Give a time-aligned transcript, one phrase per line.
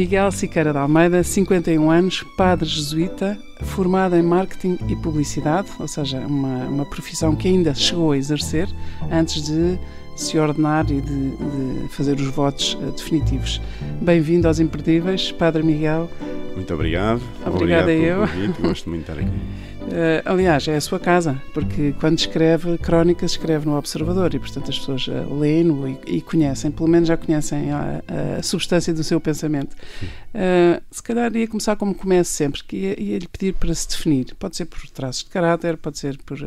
[0.00, 6.20] Miguel Siqueira de Almeida, 51 anos, padre jesuíta, formado em marketing e publicidade, ou seja,
[6.20, 8.66] uma, uma profissão que ainda chegou a exercer
[9.12, 9.78] antes de
[10.16, 13.60] se ordenar e de, de fazer os votos uh, definitivos.
[14.00, 16.08] Bem-vindo aos Imperdíveis, Padre Miguel.
[16.56, 17.20] Muito obrigado.
[17.44, 18.26] Obrigada obrigado eu.
[18.26, 18.62] Convite.
[18.62, 19.40] Gosto muito de estar aqui.
[19.90, 24.70] Uh, aliás, é a sua casa, porque quando escreve crónicas, escreve no Observador e, portanto,
[24.70, 28.00] as pessoas uh, leem-no e, e, conhecem, pelo menos já conhecem a,
[28.38, 29.74] a substância do seu pensamento.
[29.74, 33.88] Uh, se calhar ia começar como começo sempre, que ia, ia, lhe pedir para se
[33.88, 34.32] definir.
[34.38, 36.38] Pode ser por traços de caráter, pode ser por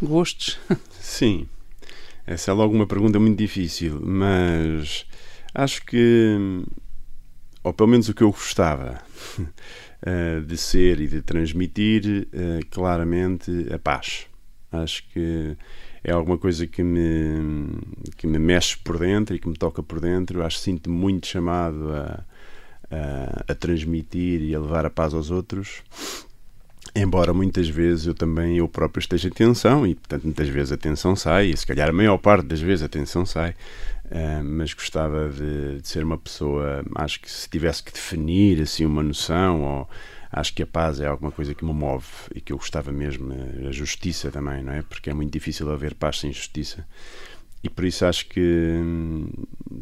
[0.00, 0.58] gostos.
[0.98, 1.46] Sim,
[2.26, 5.04] essa é logo uma pergunta muito difícil, mas
[5.54, 6.64] acho que,
[7.62, 8.98] ou pelo menos o que eu gostava.
[10.06, 14.26] uh, de ser e de transmitir uh, claramente a paz.
[14.70, 15.56] Acho que
[16.02, 17.78] é alguma coisa que me,
[18.16, 20.42] que me mexe por dentro e que me toca por dentro.
[20.42, 22.24] Acho que sinto muito chamado a,
[22.90, 25.82] a, a transmitir e a levar a paz aos outros.
[26.94, 30.76] Embora muitas vezes eu também eu próprio esteja em tensão e portanto muitas vezes a
[30.76, 33.54] tensão sai e se calhar a maior parte das vezes a tensão sai
[34.12, 38.84] Uh, mas gostava de, de, ser uma pessoa, acho que se tivesse que definir assim
[38.84, 39.88] uma noção, ou
[40.30, 43.32] acho que a paz é alguma coisa que me move e que eu gostava mesmo,
[43.32, 44.82] eh, a justiça também, não é?
[44.82, 46.86] Porque é muito difícil haver paz sem justiça.
[47.64, 49.28] E por isso acho que hum,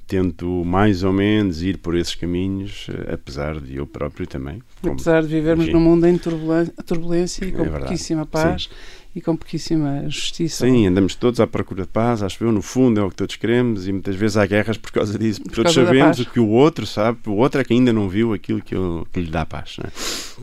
[0.06, 4.62] tento mais ou menos ir por esses caminhos, eh, apesar de eu próprio também.
[4.84, 8.65] Apesar de vivermos num mundo em turbulência e com é pouquíssima paz.
[8.65, 10.64] Sim e com pouquíssima justiça.
[10.64, 13.36] Sim, andamos todos à procura de paz, acho eu, no fundo é o que todos
[13.36, 15.42] queremos e muitas vezes há guerras por causa disso.
[15.42, 18.32] Por todos sabemos o que o outro sabe, o outro é que ainda não viu
[18.32, 19.76] aquilo que, eu, que lhe dá paz.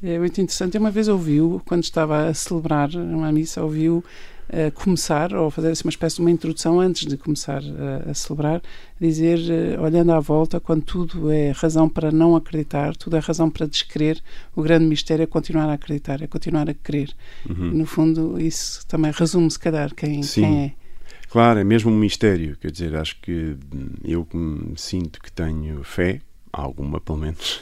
[0.04, 0.16] É?
[0.16, 0.78] é muito interessante.
[0.78, 4.04] Uma vez ouviu, quando estava a celebrar uma missa, ouviu
[4.50, 8.14] uh, começar, ou fazer assim, uma espécie de uma introdução antes de começar uh, a
[8.14, 8.62] celebrar,
[9.00, 13.50] dizer, uh, olhando à volta, quando tudo é razão para não acreditar, tudo é razão
[13.50, 14.22] para descrer,
[14.56, 17.10] o grande mistério é continuar a acreditar, é continuar a crer.
[17.48, 17.72] Uhum.
[17.72, 20.88] no fundo, isso também resume, se calhar, quem, quem é.
[21.30, 22.58] Claro, é mesmo um mistério.
[22.60, 23.56] Quer dizer, acho que
[24.04, 24.28] eu
[24.76, 26.22] sinto que tenho fé,
[26.52, 27.62] alguma pelo menos,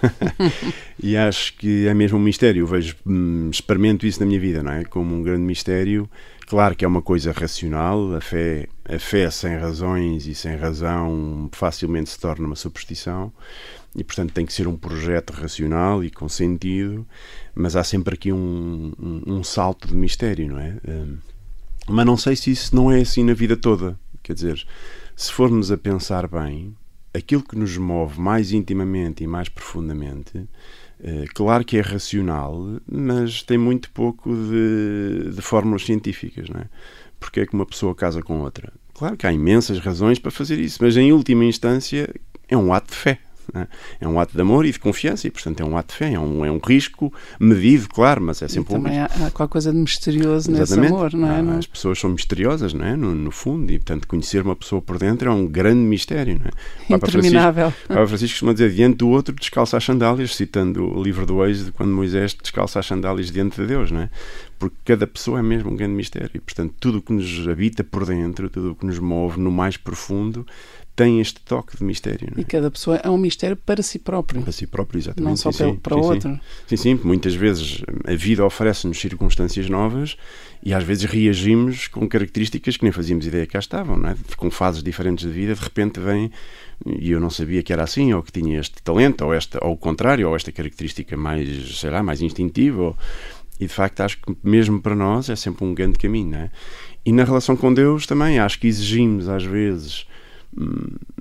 [1.02, 2.62] e acho que é mesmo um mistério.
[2.62, 4.86] Eu vejo, hum, experimento isso na minha vida, não é?
[4.86, 6.10] Como um grande mistério
[6.48, 11.50] Claro que é uma coisa racional, a fé, a fé sem razões e sem razão
[11.52, 13.34] facilmente se torna uma superstição
[13.96, 17.08] e, portanto, tem que ser um projeto racional e com sentido,
[17.56, 20.78] mas há sempre aqui um, um, um salto de mistério, não é?
[20.88, 21.18] Um,
[21.88, 23.98] mas não sei se isso não é assim na vida toda.
[24.22, 24.68] Quer dizer,
[25.16, 26.76] se formos a pensar bem,
[27.14, 30.48] aquilo que nos move mais intimamente e mais profundamente
[31.34, 36.70] claro que é racional, mas tem muito pouco de, de fórmulas científicas, não é?
[37.20, 38.72] Porque é que uma pessoa casa com outra?
[38.94, 42.14] Claro que há imensas razões para fazer isso, mas em última instância
[42.48, 43.20] é um ato de fé.
[43.54, 43.68] É?
[44.02, 46.14] é um ato de amor e de confiança e, portanto, é um ato de fé,
[46.14, 49.32] é um, é um risco medido, claro, mas é sempre e um também há, há
[49.32, 50.82] qualquer coisa de misterioso Exatamente.
[50.82, 51.42] nesse amor, não é?
[51.42, 52.96] Não, as pessoas são misteriosas, não é?
[52.96, 56.48] No, no, fundo, e, portanto, conhecer uma pessoa por dentro é um grande mistério, não
[56.48, 56.96] é?
[56.96, 57.66] Interminável.
[57.66, 61.26] Papa Francisco, Papa Francisco costuma dizer, diante do outro descalça as sandálias, citando o livro
[61.26, 64.10] do Êxodo, quando Moisés descalça as sandálias diante de Deus, não é?
[64.58, 67.84] Porque cada pessoa é mesmo um grande mistério, e, portanto, tudo o que nos habita
[67.84, 70.46] por dentro, tudo o que nos move no mais profundo,
[70.96, 72.32] tem este toque de mistério.
[72.36, 72.42] É?
[72.42, 74.42] E cada pessoa é um mistério para si próprio.
[74.42, 75.30] Para si próprio, exatamente.
[75.30, 76.40] Não só sim, para o outro.
[76.68, 77.00] Sim, sim.
[77.04, 80.16] Muitas vezes a vida oferece-nos circunstâncias novas
[80.64, 84.16] e às vezes reagimos com características que nem fazíamos ideia que cá estavam, não é?
[84.38, 86.32] Com fases diferentes de vida, de repente vem
[86.86, 89.74] e eu não sabia que era assim, ou que tinha este talento, ou, esta, ou
[89.74, 92.82] o contrário, ou esta característica mais, sei lá, mais instintiva.
[92.82, 92.98] Ou...
[93.60, 96.52] E de facto acho que mesmo para nós é sempre um grande caminho, não é?
[97.06, 100.06] E na relação com Deus também acho que exigimos às vezes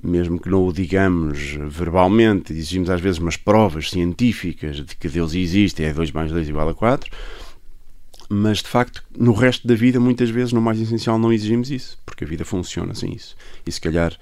[0.03, 5.33] mesmo que não o digamos verbalmente, exigimos às vezes umas provas científicas de que Deus
[5.33, 7.11] existe, é 2 mais 2 igual a 4,
[8.29, 11.97] mas de facto no resto da vida muitas vezes no mais essencial não exigimos isso,
[12.05, 13.35] porque a vida funciona sem isso.
[13.65, 14.17] E se calhar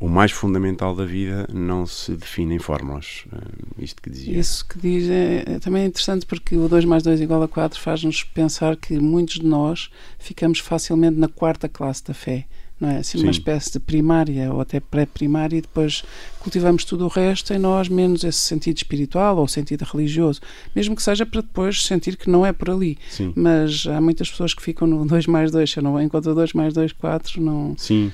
[0.00, 3.24] o mais fundamental da vida não se define em fórmulas.
[3.32, 4.38] Eh, isto que dizia.
[4.38, 7.78] Isso que diz é, é também interessante porque o 2 mais 2 igual a 4
[7.80, 12.46] faz-nos pensar que muitos de nós ficamos facilmente na quarta classe da fé
[12.80, 12.98] não é?
[12.98, 16.02] Assim, uma espécie de primária ou até pré-primária e depois
[16.40, 20.40] cultivamos tudo o resto em nós, menos esse sentido espiritual ou sentido religioso,
[20.74, 22.98] mesmo que seja para depois sentir que não é por ali.
[23.08, 23.32] Sim.
[23.36, 26.52] Mas há muitas pessoas que ficam no 2 mais 2, se eu não encontro 2
[26.52, 27.74] mais 2, 4, não...
[27.78, 28.12] Sim,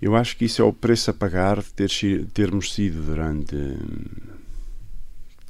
[0.00, 1.90] eu acho que isso é o preço a pagar de ter,
[2.34, 3.56] termos sido durante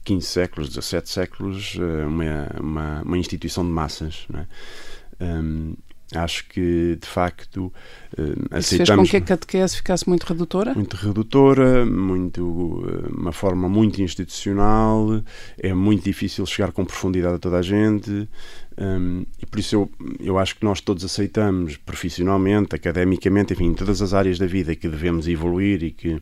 [0.04, 4.24] 15 séculos, 17 séculos, eh, uma, uma, uma instituição de massas.
[4.28, 4.46] Não é?
[5.20, 5.74] Um,
[6.14, 7.72] acho que de facto
[8.18, 10.74] uh, Isso fez com que a catequese ficasse muito redutora?
[10.74, 15.22] Muito redutora, muito, eh, uma forma muito institucional,
[15.58, 18.28] é muito difícil chegar com profundidade a toda a gente
[18.78, 23.74] um, e por isso eu, eu acho que nós todos aceitamos profissionalmente, academicamente, enfim, em
[23.74, 26.20] todas as áreas da vida que devemos evoluir e que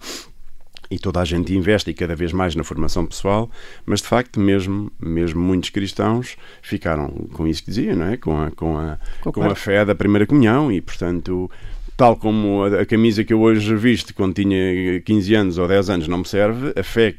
[0.91, 3.49] e toda a gente investe cada vez mais na formação pessoal,
[3.87, 8.17] mas de facto mesmo mesmo muitos cristãos ficaram com isso que dizia, não é?
[8.17, 10.73] Com a com a, com a fé da primeira comunhão.
[10.73, 11.51] E portanto
[12.01, 15.91] tal como a, a, camisa que eu hoje visto quando tinha 15 anos ou 10
[15.91, 17.15] anos não me serve, a fé,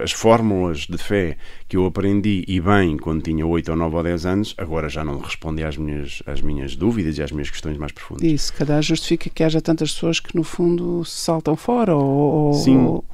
[0.00, 1.36] as fórmulas de fé
[1.68, 5.04] que eu aprendi e bem quando tinha 8 ou 9 ou 10 anos, agora já
[5.04, 8.22] não respondem às minhas, às minhas dúvidas e às minhas questões mais profundas.
[8.22, 12.54] Isso, cada justifica que haja tantas pessoas que no fundo saltam fora ou...
[12.54, 12.76] Sim.
[12.76, 13.04] Ou...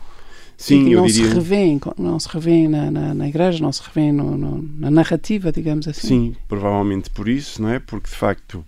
[0.55, 1.29] Sim, não diria...
[1.29, 4.91] se revêem, não se revêem na, na, na igreja, não se revêem no, no, na
[4.91, 6.08] narrativa, digamos assim.
[6.08, 7.79] Sim, provavelmente por isso, não é?
[7.79, 8.62] Porque de facto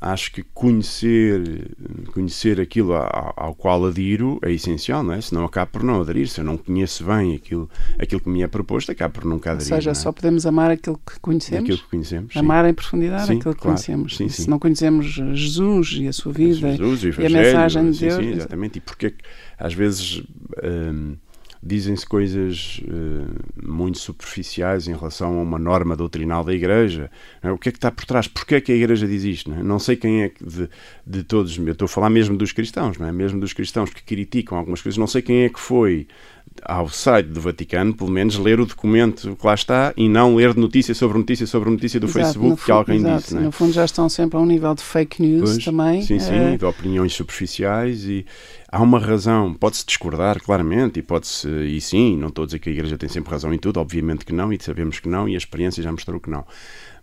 [0.00, 1.70] acho que conhecer,
[2.12, 5.20] conhecer aquilo ao, ao, qual adiro é essencial, não é?
[5.20, 6.28] Senão acabo por não aderir.
[6.28, 9.72] Se eu não conheço bem aquilo, aquilo que me é proposto, acabo por nunca aderir.
[9.72, 9.94] Ou seja, é?
[9.94, 11.64] só podemos amar aquilo que conhecemos.
[11.64, 12.36] Aquilo que conhecemos.
[12.36, 12.70] Amar sim.
[12.70, 13.76] em profundidade sim, aquilo que claro.
[13.76, 14.16] conhecemos.
[14.16, 14.28] Sim.
[14.28, 18.24] Se não conhecemos Jesus e a sua vida Jesus, e a mensagem de Deus.
[18.24, 18.78] Exatamente.
[18.78, 19.14] E porque
[19.58, 20.22] às vezes.
[21.62, 27.10] Dizem-se coisas uh, muito superficiais em relação a uma norma doutrinal da Igreja.
[27.42, 27.50] É?
[27.50, 28.28] O que é que está por trás?
[28.28, 29.50] Porquê é que a Igreja diz isto?
[29.50, 29.62] Não, é?
[29.62, 30.68] não sei quem é de,
[31.06, 33.12] de todos, eu estou a falar mesmo dos cristãos, não é?
[33.12, 36.06] mesmo dos cristãos que criticam algumas coisas, não sei quem é que foi
[36.62, 40.54] ao site do Vaticano, pelo menos ler o documento que lá está e não ler
[40.54, 43.36] notícia sobre notícia sobre notícia do exato, Facebook que alguém exato, disse.
[43.36, 43.40] É?
[43.40, 46.02] No fundo já estão sempre a um nível de fake news pois, também.
[46.02, 46.56] Sim, sim, é...
[46.56, 48.24] de opiniões superficiais e
[48.70, 52.68] há uma razão, pode-se discordar claramente e pode-se, e sim, não estou a dizer que
[52.68, 55.34] a Igreja tem sempre razão em tudo, obviamente que não e sabemos que não e
[55.34, 56.44] a experiência já mostrou que não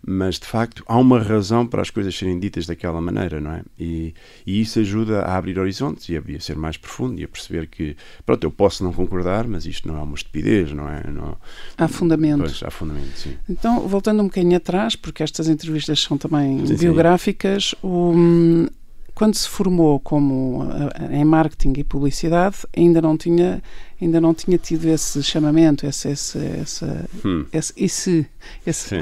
[0.06, 3.62] mas de facto há uma razão para as coisas serem ditas daquela maneira, não é?
[3.78, 4.14] E,
[4.46, 7.66] e isso ajuda a abrir horizontes e a, a, ser mais profundo e a perceber
[7.66, 7.96] que,
[8.26, 11.10] pronto, eu posso não concordar, mas isto não é uma estupidez, não é?
[11.10, 11.36] Não...
[11.78, 12.40] Há fundamento.
[12.40, 13.36] Pois, há fundamento, sim.
[13.48, 17.76] Então, voltando um bocadinho atrás, porque estas entrevistas são também sim, biográficas, sim.
[17.82, 18.68] O,
[19.14, 20.66] quando se formou como
[21.10, 23.62] eh, em marketing e publicidade, ainda não tinha
[24.00, 26.84] ainda não tinha tido esse chamamento, esse esse esse,
[27.24, 27.46] hum.
[27.52, 28.26] esse, esse,
[28.66, 29.00] esse.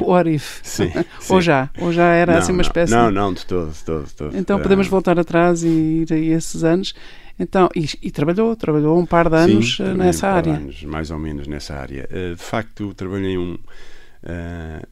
[0.63, 0.93] Sim,
[1.31, 2.93] ou já, ou já era não, assim uma espécie.
[2.93, 4.37] Não, não, de todo, de todo, de todo.
[4.37, 6.95] Então podemos voltar atrás e ir a esses anos.
[7.39, 10.53] Então, e, e, trabalhou, trabalhou um par de anos Sim, nessa um área.
[10.53, 12.09] Anos, mais ou menos nessa área.
[12.11, 13.55] Uh, de facto, trabalhei um.
[14.23, 14.87] Uh,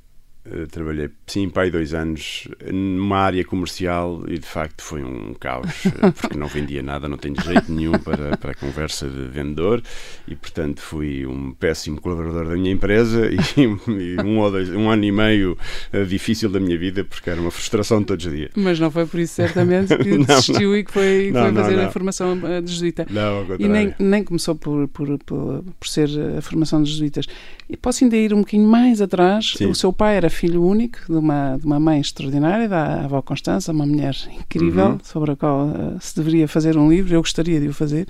[0.70, 6.10] trabalhei, sim, pai dois anos numa área comercial e de facto foi um caos, eh,
[6.20, 9.82] porque não vendia nada, não tenho jeito nenhum para, para a conversa de vendedor
[10.26, 14.90] e portanto fui um péssimo colaborador da minha empresa e, e um, ou dois, um
[14.90, 15.56] ano e meio
[15.92, 18.50] uh, difícil da minha vida porque era uma frustração todos os dias.
[18.54, 20.76] Mas não foi por isso certamente que não, desistiu não.
[20.76, 23.06] e que foi, não, foi fazer a formação de jesuíta.
[23.10, 26.08] Não, e nem, nem começou por, por, por, por, ser
[26.38, 27.26] a formação de jesuítas.
[27.68, 29.66] E posso ainda ir um bocadinho mais atrás, sim.
[29.66, 33.72] o seu pai era filho único de uma, de uma mãe extraordinária, da avó Constança,
[33.72, 34.98] uma mulher incrível, Uhum.
[35.02, 38.08] sobre a qual uh, se deveria fazer um livro, eu gostaria de o fazer.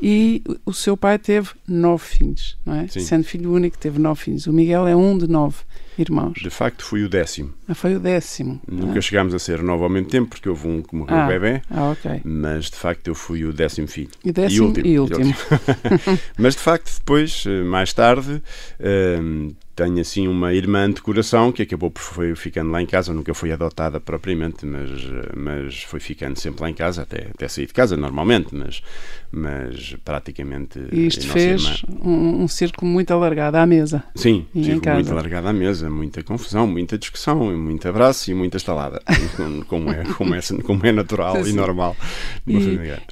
[0.00, 2.88] E o seu pai teve nove filhos, não é?
[2.88, 3.00] Sim.
[3.00, 4.46] Sendo filho único, teve nove filhos.
[4.46, 5.56] O Miguel é um de nove
[5.98, 6.38] irmãos.
[6.38, 7.52] De facto, fui o décimo.
[7.68, 8.60] Ah, foi o décimo.
[8.66, 9.02] Nunca ah.
[9.02, 11.26] chegámos a ser nove ao mesmo tempo, porque houve um que morreu ah.
[11.26, 11.62] bebê.
[11.70, 12.20] Ah, ok.
[12.24, 14.10] Mas de facto eu fui o décimo filho.
[14.24, 14.86] E décimo e último.
[14.86, 15.34] E último.
[16.38, 18.42] mas de facto, depois, eh, mais tarde,
[19.20, 23.12] um, tenho assim uma irmã de coração que acabou por foi ficando lá em casa,
[23.12, 24.90] nunca foi adotada propriamente, mas,
[25.36, 28.82] mas foi ficando sempre lá em casa, até, até sair de casa normalmente, mas,
[29.30, 30.80] mas praticamente.
[30.90, 34.02] E isto fez um, um, círculo muito alargado à mesa.
[34.14, 38.56] Sim, e círculo muito alargado à mesa, muita confusão, muita discussão, muito abraço e muita
[38.56, 39.02] estalada,
[39.68, 41.94] como, é, como, é, como é natural sim, e normal
[42.46, 42.54] e,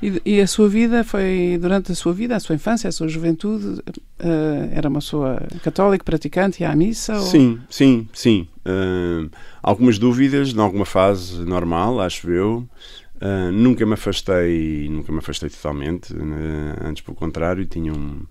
[0.03, 3.09] e, e, a sua vida foi, durante a sua vida, a sua infância, a sua
[3.09, 3.81] juventude,
[4.21, 7.15] uh, era uma pessoa católica, praticante, à missa?
[7.15, 7.23] Ou...
[7.23, 8.47] Sim, sim, sim.
[8.61, 9.31] Uh,
[9.63, 12.69] algumas dúvidas, em alguma fase normal, acho eu.
[13.17, 16.13] Uh, nunca me afastei, nunca me afastei totalmente.
[16.13, 18.23] Uh, antes, pelo contrário, tinha um,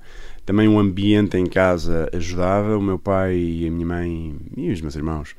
[0.45, 2.77] também um ambiente em casa ajudava.
[2.77, 5.35] O meu pai e a minha mãe e os meus irmãos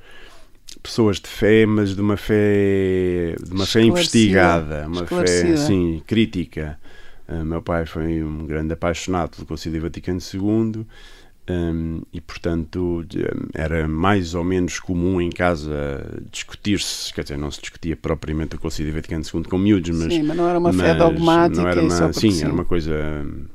[0.83, 6.79] pessoas de fé, mas de uma fé, de uma fé investigada, uma fé, sim, crítica.
[7.27, 10.85] Uh, meu pai foi um grande apaixonado do Concílio Vaticano II
[11.49, 13.05] um, e, portanto,
[13.53, 18.59] era mais ou menos comum em casa discutir-se, quer dizer, não se discutia propriamente o
[18.59, 20.13] Concílio Vaticano II com miúdos, mas.
[20.13, 21.63] Sim, mas não era uma fé dogmática.
[21.63, 22.95] Não era uma, sim, sim, era uma coisa.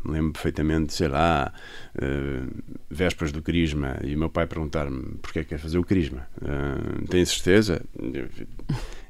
[0.05, 1.51] Lembro perfeitamente, sei lá,
[1.95, 5.83] uh, vésperas do Crisma, e o meu pai perguntar-me porquê é que quer fazer o
[5.83, 6.27] Crisma.
[6.41, 7.81] Uh, tem certeza?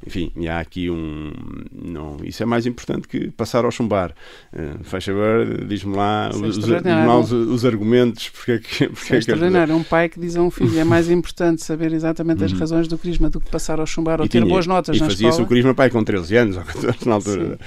[0.06, 1.32] Enfim, e há aqui um.
[1.72, 4.14] Não, isso é mais importante que passar ao chumbar.
[4.54, 8.88] Uh, faz favor, diz-me lá, os, os, os, argumentos, porque é que.
[8.88, 9.76] Porque é, é extraordinário.
[9.76, 12.60] Um pai que diz a um filho é mais importante saber exatamente as uhum.
[12.60, 15.14] razões do crisma do que passar ao chumbar ou ter boas notas e na escola.
[15.14, 17.60] E fazia-se o crisma pai com 13 anos ou 14 na altura.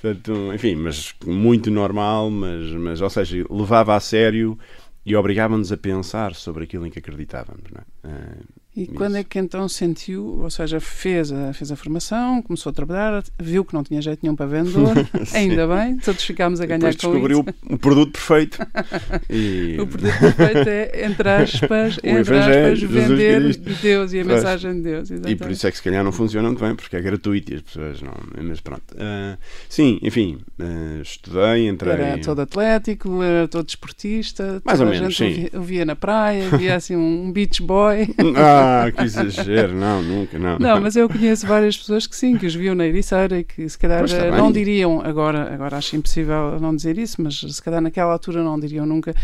[0.00, 4.58] Portanto, enfim, mas muito normal, mas, mas ou seja, levava a sério
[5.04, 7.64] e obrigava-nos a pensar sobre aquilo em que acreditávamos.
[7.72, 7.80] Não
[8.12, 8.57] é?
[8.78, 8.92] E Isso.
[8.92, 13.24] quando é que então sentiu, ou seja, fez a, fez a formação, começou a trabalhar,
[13.36, 14.94] viu que não tinha jeito nenhum para vendedor,
[15.34, 18.58] ainda bem, todos ficámos a ganhar com descobriu o produto perfeito.
[19.28, 19.76] e...
[19.80, 25.10] O produto perfeito é, entre aspas, entre aspas vender Deus e a mensagem de Deus.
[25.10, 25.32] Exatamente.
[25.32, 27.56] E por isso é que se calhar não funciona muito bem, porque é gratuito e
[27.56, 28.14] as pessoas não.
[28.40, 28.94] Mas pronto.
[28.94, 29.36] Uh,
[29.68, 31.94] sim, enfim, uh, estudei, entrei.
[31.94, 34.62] Era todo atlético, era todo esportista.
[34.64, 35.48] Mais ou menos, sim.
[35.52, 38.06] O via na praia, via assim um beach boy.
[38.36, 40.58] Ah, ah, que exagero, não, nunca, não.
[40.58, 43.68] Não, mas eu conheço várias pessoas que sim, que os viam na Ericeira e que
[43.68, 47.80] se calhar eh, não diriam, agora, agora acho impossível não dizer isso, mas se calhar
[47.80, 49.14] naquela altura não diriam nunca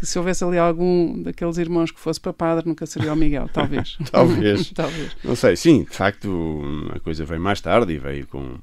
[0.00, 3.50] que se houvesse ali algum daqueles irmãos que fosse para padre, nunca seria o Miguel,
[3.52, 3.98] talvez.
[4.10, 4.70] talvez.
[4.74, 5.14] talvez.
[5.22, 6.62] Não sei, sim, de facto
[6.94, 8.56] a coisa veio mais tarde e veio com.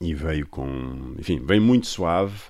[0.00, 1.14] E veio com.
[1.18, 2.40] Enfim, veio muito suave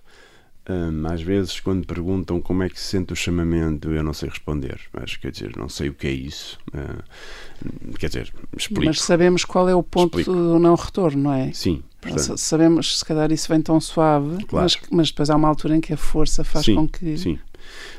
[0.71, 4.29] um, às vezes, quando perguntam como é que se sente o chamamento, eu não sei
[4.29, 4.81] responder.
[4.93, 6.59] Mas, quer dizer, não sei o que é isso.
[6.69, 8.85] Uh, quer dizer, explico.
[8.85, 10.33] Mas sabemos qual é o ponto explico.
[10.33, 11.53] do não retorno, não é?
[11.53, 11.83] Sim.
[12.01, 12.39] Portanto.
[12.39, 14.65] Sabemos, se calhar, isso vem tão suave, claro.
[14.65, 17.17] mas, mas depois há uma altura em que a força faz sim, com que.
[17.19, 17.39] Sim.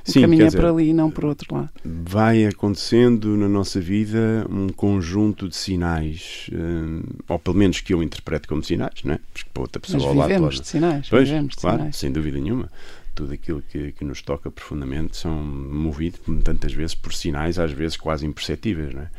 [0.07, 1.69] O Sim, caminho é para ali e não para outro lado.
[1.85, 8.01] Vai acontecendo na nossa vida um conjunto de sinais, um, ou pelo menos que eu
[8.01, 9.19] interpreto como sinais, não é?
[9.31, 10.27] Porque para outra pessoa Mas ao lado.
[10.29, 11.95] Vivemos de sinais, pois, vivemos de claro, sinais.
[11.95, 12.69] sem dúvida nenhuma.
[13.13, 17.95] Tudo aquilo que, que nos toca profundamente são movidos tantas vezes por sinais, às vezes
[17.97, 19.09] quase imperceptíveis, não é?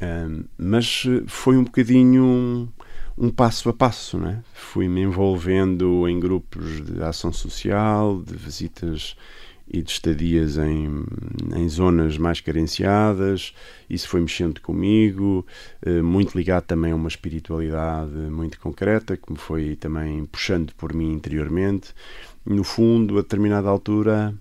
[0.00, 2.68] Um, mas foi um bocadinho um,
[3.16, 4.38] um passo a passo, não é?
[4.54, 9.16] Fui-me envolvendo em grupos de ação social, de visitas
[9.70, 11.04] e de estadias em,
[11.54, 13.52] em zonas mais carenciadas.
[13.88, 15.46] Isso foi mexendo comigo,
[15.82, 20.94] eh, muito ligado também a uma espiritualidade muito concreta, que me foi também puxando por
[20.94, 21.94] mim interiormente.
[22.44, 24.34] No fundo, a determinada altura,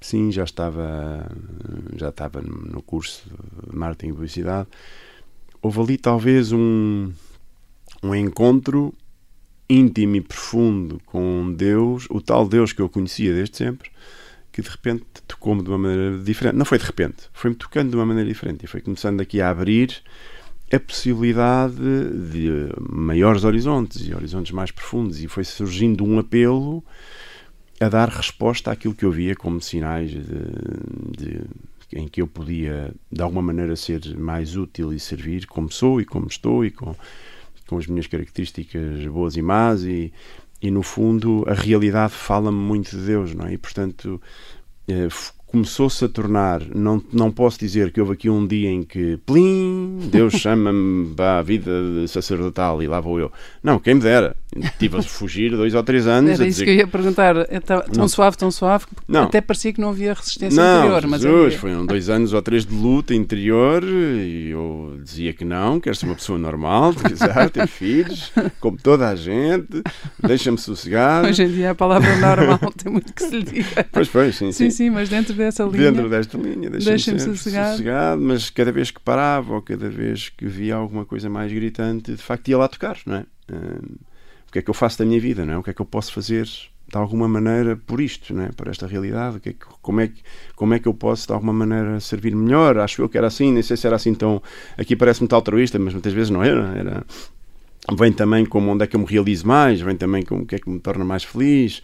[0.00, 1.30] sim, já estava,
[1.96, 3.24] já estava no curso
[3.68, 4.68] de marketing e publicidade.
[5.62, 7.10] Houve ali talvez um,
[8.02, 8.92] um encontro
[9.68, 13.90] íntimo e profundo com Deus, o tal Deus que eu conhecia desde sempre,
[14.54, 16.54] que de repente tocou-me de uma maneira diferente.
[16.56, 19.50] Não foi de repente, foi-me tocando de uma maneira diferente e foi começando aqui a
[19.50, 20.00] abrir
[20.72, 26.84] a possibilidade de maiores horizontes e horizontes mais profundos e foi surgindo um apelo
[27.80, 31.40] a dar resposta àquilo que eu via como sinais de, de,
[31.92, 36.04] em que eu podia de alguma maneira ser mais útil e servir como sou e
[36.04, 36.94] como estou e com,
[37.66, 40.12] com as minhas características boas e más e,
[40.64, 43.52] e no fundo a realidade fala-me muito de Deus, não é?
[43.52, 44.18] E portanto
[44.88, 45.08] eh,
[45.54, 50.00] começou-se a tornar, não, não posso dizer que houve aqui um dia em que, plim,
[50.10, 51.70] Deus chama-me para a vida
[52.08, 53.30] sacerdotal e lá vou eu.
[53.62, 54.36] Não, quem me dera.
[54.78, 56.38] Tive a fugir dois ou três anos.
[56.38, 57.36] Era isso que eu ia perguntar.
[57.48, 58.08] É tão não.
[58.08, 59.24] suave, tão suave, que não.
[59.24, 61.06] até parecia que não havia resistência não, interior.
[61.08, 65.80] Mas Jesus, foram dois anos ou três de luta interior e eu dizia que não,
[65.80, 69.82] quero ser uma pessoa normal, casar, ter filhos, como toda a gente,
[70.20, 71.28] deixa-me sossegado.
[71.28, 73.86] Hoje em dia a palavra normal tem muito que se lhe diga.
[73.90, 74.64] Pois, pois, sim, sim.
[74.64, 75.92] Sim, sim, mas dentro dessa linha.
[75.92, 77.70] Dentro desta linha, deixa-me deixa sossegado.
[77.72, 78.20] sossegado.
[78.20, 82.22] Mas cada vez que parava ou cada vez que via alguma coisa mais gritante, de
[82.22, 83.26] facto ia lá tocar, não é?
[83.50, 83.98] Uh,
[84.48, 85.58] o que é que eu faço da minha vida, não é?
[85.58, 88.48] O que é que eu posso fazer de alguma maneira por isto, não é?
[88.52, 90.22] Por esta realidade, que é que, como, é que,
[90.54, 92.78] como é que eu posso de alguma maneira servir melhor?
[92.78, 94.42] Acho eu que era assim, nem sei se era assim tão.
[94.76, 96.72] Aqui parece muito altruísta, mas muitas vezes não era.
[96.76, 97.06] era
[97.92, 100.54] vem também como onde é que eu me realizo mais, vem também como o que
[100.54, 101.82] é que me torna mais feliz.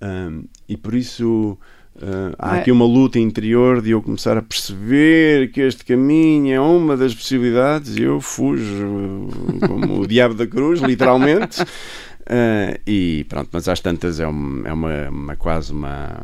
[0.00, 1.58] Um, e por isso
[2.00, 6.60] Uh, há aqui uma luta interior de eu começar a perceber que este caminho é
[6.60, 9.28] uma das possibilidades e eu fujo
[9.66, 11.60] como o diabo da cruz, literalmente.
[11.60, 16.22] Uh, e pronto, mas às tantas é, um, é uma, uma, quase uma,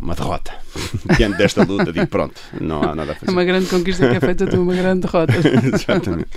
[0.00, 0.52] uma derrota.
[1.18, 3.30] Diante desta luta, digo pronto, não há nada a fazer.
[3.30, 5.34] É uma grande conquista que é feita de uma grande derrota.
[5.74, 6.30] Exatamente.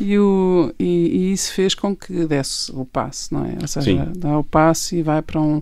[0.00, 3.58] E, o, e, e, isso fez com que desse o passe, não é?
[3.60, 4.12] Ou seja, Sim.
[4.16, 5.60] dá o passe e vai para um,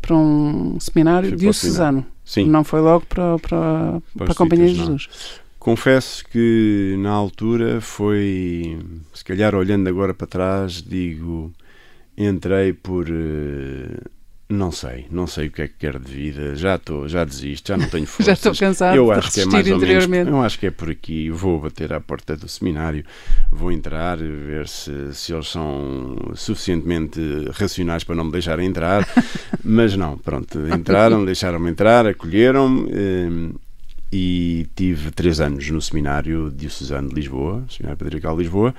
[0.00, 2.04] para um seminário diocesano.
[2.24, 2.46] Sim.
[2.46, 5.08] Não foi logo para, para, para, para a Companhia de Jesus.
[5.58, 8.78] Confesso que na altura foi,
[9.12, 11.52] se calhar olhando agora para trás, digo,
[12.16, 14.10] entrei por uh,
[14.50, 17.68] não sei, não sei o que é que quero de vida, já estou, já desisto,
[17.68, 18.26] já não tenho forças.
[18.26, 19.78] já estou cansado eu acho que é mais ou
[20.08, 23.04] menos, eu acho que é por aqui, vou bater à porta do seminário,
[23.52, 27.20] vou entrar, ver se, se eles são suficientemente
[27.52, 29.06] racionais para não me deixarem entrar,
[29.62, 33.58] mas não, pronto, entraram, deixaram-me entrar, acolheram-me eh,
[34.12, 38.74] e tive três anos no seminário diocesano de Lisboa, Seminário Patriarcal de Lisboa,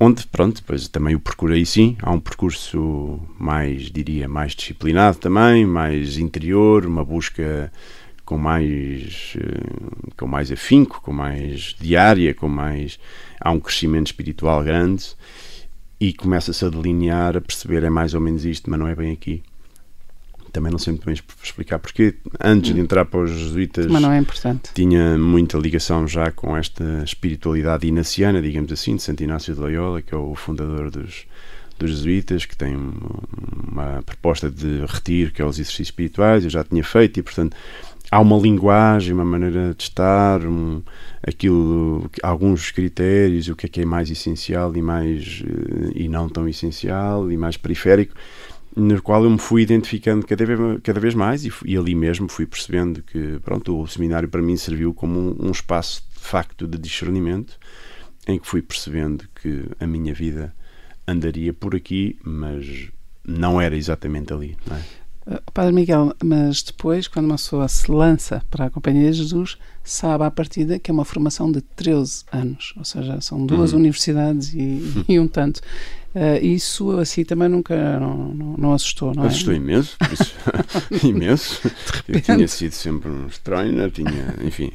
[0.00, 5.66] onde, pronto, depois também o procurei sim, há um percurso mais, diria, mais disciplinado também,
[5.66, 7.72] mais interior, uma busca
[8.24, 12.98] com mais eh, com mais afinco, com mais diária, com mais
[13.40, 15.16] há um crescimento espiritual grande
[16.00, 19.12] e começa-se a delinear, a perceber é mais ou menos isto, mas não é bem
[19.12, 19.42] aqui
[20.52, 23.88] também não sei muito bem explicar porque antes de entrar para os jesuítas é
[24.74, 30.02] tinha muita ligação já com esta espiritualidade inaciana, digamos assim, de Santo Inácio de Loyola,
[30.02, 31.26] que é o fundador dos,
[31.78, 36.64] dos jesuítas, que tem uma proposta de retiro, que é os exercícios espirituais, eu já
[36.64, 37.56] tinha feito e, portanto,
[38.10, 40.82] há uma linguagem, uma maneira de estar, um,
[41.26, 46.28] aquilo, alguns critérios, o que é que é mais essencial e mais eh, e não
[46.28, 48.14] tão essencial e mais periférico
[48.76, 52.28] no qual eu me fui identificando cada vez, cada vez mais e, e, ali mesmo
[52.28, 56.66] fui percebendo que pronto, o seminário para mim serviu como um, um, espaço de facto
[56.66, 57.58] de discernimento
[58.26, 60.54] em que fui percebendo que a minha vida
[61.06, 62.90] andaria por aqui, mas
[63.26, 64.56] não era exatamente ali.
[64.70, 64.82] É?
[65.28, 69.58] Uh, Padre Miguel, mas depois, quando uma pessoa se lança para a Companhia de Jesus,
[69.84, 73.80] sabe à partida que é uma formação de 13 anos, ou seja, são duas uhum.
[73.80, 75.60] universidades e, e, um tanto.
[76.14, 79.56] Uh, isso assim também nunca não, não, não assustou, não Assustou é?
[79.56, 79.98] imenso,
[81.04, 81.70] imenso.
[82.08, 84.72] Eu tinha sido sempre um estranho, tinha, enfim,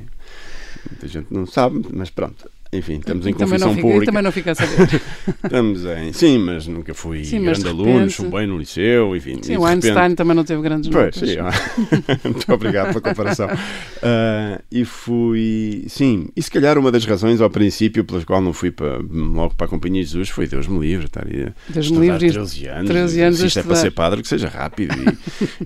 [0.88, 2.48] muita gente não sabe, mas pronto.
[2.74, 4.06] Enfim, estamos em confissão fica, pública.
[4.08, 5.02] também não fica a saber.
[5.44, 6.12] estamos em.
[6.12, 9.40] Sim, mas nunca fui sim, grande aluno, sou bem no liceu, enfim.
[9.44, 10.16] Sim, o Einstein repente...
[10.16, 11.38] também não teve grandes pois, Sim,
[12.26, 13.48] muito obrigado pela comparação.
[13.48, 15.86] Uh, e fui.
[15.88, 19.54] Sim, e se calhar uma das razões ao princípio pelas quais não fui para, logo
[19.56, 22.90] para a Companhia de Jesus foi Deus me livre, estaria Deus me livre 13 anos.
[22.90, 24.96] 13 anos se isto é para ser padre, que seja rápido.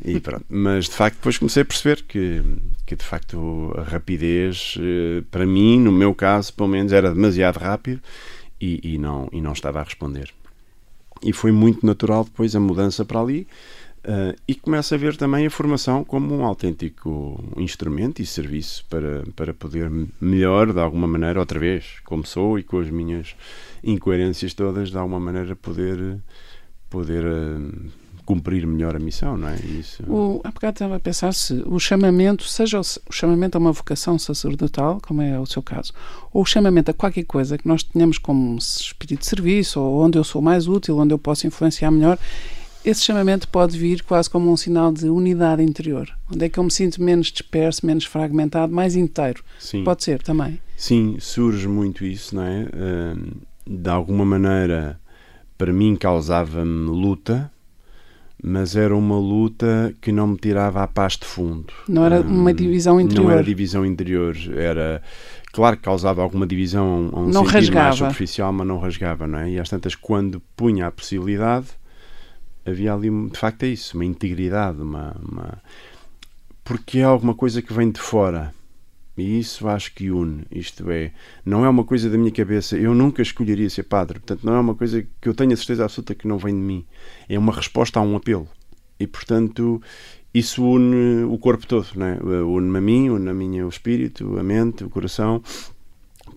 [0.04, 0.46] E, e pronto.
[0.50, 2.42] Mas de facto, depois comecei a perceber que
[2.88, 7.58] que de facto a rapidez, eh, para mim, no meu caso, pelo menos, era demasiado
[7.58, 8.02] rápido
[8.60, 10.34] e, e, não, e não estava a responder.
[11.22, 13.46] E foi muito natural depois a mudança para ali.
[14.06, 19.24] Uh, e começa a ver também a formação como um autêntico instrumento e serviço para,
[19.36, 23.36] para poder melhor, de alguma maneira, outra vez, como sou e com as minhas
[23.84, 26.20] incoerências todas, de alguma maneira poder,
[26.90, 27.92] poder uh,
[28.28, 29.56] cumprir melhor a missão, não é?
[29.56, 30.04] Isso...
[30.04, 33.72] O, há bocado estava a pensar se o chamamento, seja o, o, chamamento a uma
[33.72, 35.94] vocação sacerdotal, como é o seu caso,
[36.34, 40.18] ou o chamamento a qualquer coisa que nós tenhamos como espírito de serviço, ou onde
[40.18, 42.20] eu sou mais útil, onde eu posso influenciar melhor,
[42.84, 46.64] esse chamamento pode vir quase como um sinal de unidade interior, onde é que eu
[46.66, 49.42] me sinto menos disperso, menos fragmentado, mais inteiro.
[49.58, 49.86] Sim.
[49.86, 50.60] Pode ser também.
[50.76, 52.66] Sim, surge muito isso, não é?
[53.66, 55.00] de alguma maneira,
[55.58, 57.52] para mim causava-me luta,
[58.44, 61.74] mas era uma luta que não me tirava a paz de fundo.
[61.88, 63.24] Não era uma divisão interior.
[63.24, 65.02] Não era divisão interior, era
[65.52, 67.86] claro que causava alguma divisão a um não sentido rasgava.
[67.86, 69.52] mais superficial, mas não rasgava, não é?
[69.52, 71.68] E às tantas quando punha a possibilidade,
[72.66, 75.62] havia ali, de facto é isso, uma integridade, uma, uma...
[76.64, 78.54] porque é alguma coisa que vem de fora.
[79.18, 80.44] E isso acho que une.
[80.52, 81.12] Isto é,
[81.44, 82.78] não é uma coisa da minha cabeça.
[82.78, 84.20] Eu nunca escolheria ser padre.
[84.20, 86.62] Portanto, não é uma coisa que eu tenho a certeza absoluta que não vem de
[86.62, 86.86] mim.
[87.28, 88.48] É uma resposta a um apelo.
[89.00, 89.82] E, portanto,
[90.32, 91.88] isso une o corpo todo.
[91.96, 92.20] Né?
[92.22, 95.42] Une-me a mim, une a minha o espírito, a mente, o coração.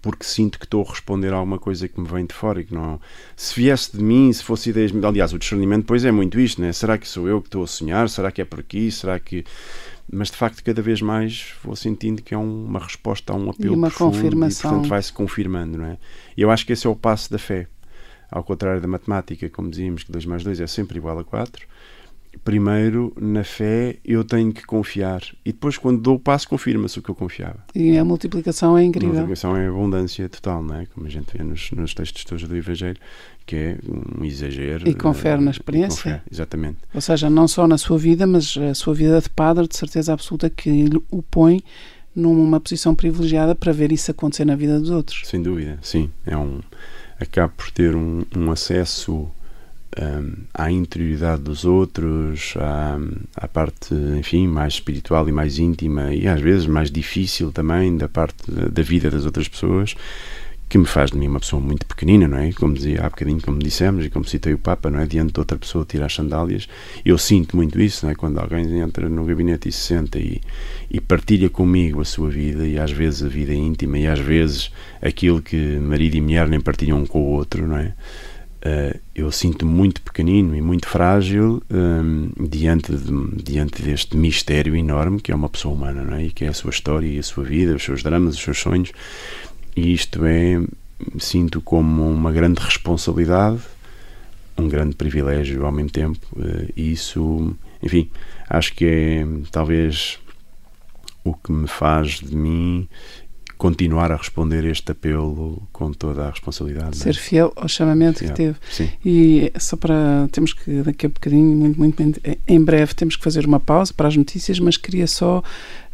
[0.00, 2.64] Porque sinto que estou a responder a alguma coisa que me vem de fora e
[2.64, 2.98] que não.
[3.36, 4.92] Se viesse de mim, se fosse ideias.
[5.04, 6.72] Aliás, o discernimento, pois é muito isto, né?
[6.72, 8.08] Será que sou eu que estou a sonhar?
[8.08, 8.90] Será que é por aqui?
[8.90, 9.44] Será que
[10.12, 13.74] mas de facto cada vez mais vou sentindo que é uma resposta a um apelo
[13.74, 14.70] e uma profundo confirmação.
[14.70, 15.98] e portanto vai-se confirmando, não é?
[16.36, 17.66] E eu acho que esse é o passo da fé.
[18.30, 21.66] Ao contrário da matemática, como dizíamos que 2 mais 2 é sempre igual a 4,
[22.44, 25.22] primeiro, na fé, eu tenho que confiar.
[25.44, 27.58] E depois, quando dou o passo, confirma-se o que eu confiava.
[27.74, 29.10] E a multiplicação é incrível.
[29.10, 30.86] A multiplicação é abundância total, não é?
[30.86, 32.98] Como a gente vê nos, nos textos todos do Evangelho,
[33.44, 33.78] que é
[34.18, 34.88] um exagero.
[34.88, 35.96] E confere na experiência.
[35.96, 36.78] Confere, exatamente.
[36.94, 40.12] Ou seja, não só na sua vida, mas a sua vida de padre, de certeza
[40.12, 41.62] absoluta que o põe
[42.14, 45.22] numa posição privilegiada para ver isso acontecer na vida dos outros.
[45.24, 46.10] Sem dúvida, sim.
[46.26, 46.60] É um,
[47.18, 49.28] acaba por ter um, um acesso
[50.54, 52.98] à interioridade dos outros, à,
[53.36, 58.08] à, parte, enfim, mais espiritual e mais íntima e às vezes mais difícil também da
[58.08, 59.96] parte da, da vida das outras pessoas,
[60.68, 62.52] que me faz de mim uma pessoa muito pequenina, não é?
[62.52, 65.06] Como dizia há bocadinho, como dissemos, e como citei o Papa, não é?
[65.06, 66.68] Diante de outra pessoa tirar as sandálias.
[67.04, 68.14] Eu sinto muito isso, não é?
[68.14, 70.40] Quando alguém entra no gabinete e se senta e,
[70.88, 74.70] e partilha comigo a sua vida, e às vezes a vida íntima, e às vezes
[75.02, 77.92] aquilo que marido e mulher nem partilham um com o outro, não é?
[78.60, 85.18] Uh, eu sinto muito pequenino e muito frágil um, diante, de, diante deste mistério enorme
[85.18, 86.24] que é uma pessoa humana, não é?
[86.24, 88.58] E que é a sua história e a sua vida, os seus dramas, os seus
[88.58, 88.92] sonhos.
[89.74, 90.60] E isto é,
[91.18, 93.60] sinto como uma grande responsabilidade,
[94.58, 96.20] um grande privilégio ao mesmo tempo.
[96.36, 98.10] Uh, e isso, enfim,
[98.46, 100.18] acho que é talvez
[101.24, 102.86] o que me faz de mim
[103.60, 106.96] continuar a responder este apelo com toda a responsabilidade.
[106.96, 108.56] Ser fiel ao chamamento que teve.
[108.70, 108.88] Sim.
[109.04, 110.26] E só para.
[110.32, 113.92] Temos que, daqui a bocadinho, muito, muito, muito, em breve, temos que fazer uma pausa
[113.92, 115.42] para as notícias, mas queria só,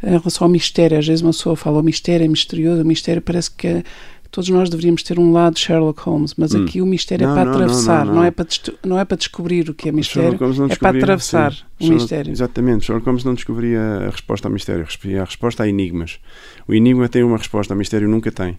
[0.01, 3.21] em relação ao mistério, às vezes uma pessoa fala o mistério é misterioso, o mistério
[3.21, 3.67] parece que.
[3.67, 3.83] É,
[4.31, 6.63] todos nós deveríamos ter um lado Sherlock Holmes, mas hum.
[6.63, 8.45] aqui o mistério é não, é para não, atravessar, não, não, é para
[8.85, 11.59] não é para descobrir o que é mistério, é para atravessar sim.
[11.59, 12.31] o Sherlock, mistério.
[12.31, 16.19] Exatamente, Sherlock Holmes não descobria a resposta ao mistério, a resposta a enigmas.
[16.67, 18.57] O enigma tem uma resposta, o mistério nunca tem.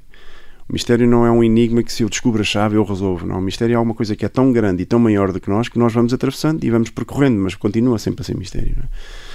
[0.69, 3.27] O mistério não é um enigma que se eu descubro a chave eu resolvo.
[3.27, 5.49] Não, o mistério é alguma coisa que é tão grande e tão maior do que
[5.49, 8.77] nós que nós vamos atravessando e vamos percorrendo, mas continua sempre a ser mistério.
[8.79, 9.28] É?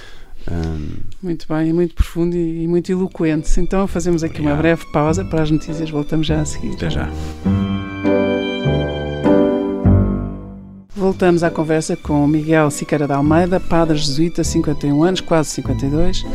[0.50, 0.96] Um...
[1.22, 3.60] Muito bem, muito profundo e muito eloquente.
[3.60, 4.54] Então fazemos aqui Obrigado.
[4.54, 6.74] uma breve pausa para as notícias, voltamos já a seguir.
[6.74, 7.08] Até já.
[10.96, 16.26] Voltamos à conversa com Miguel Siqueira de Almeida, padre jesuíta, 51 anos, quase 52, uh,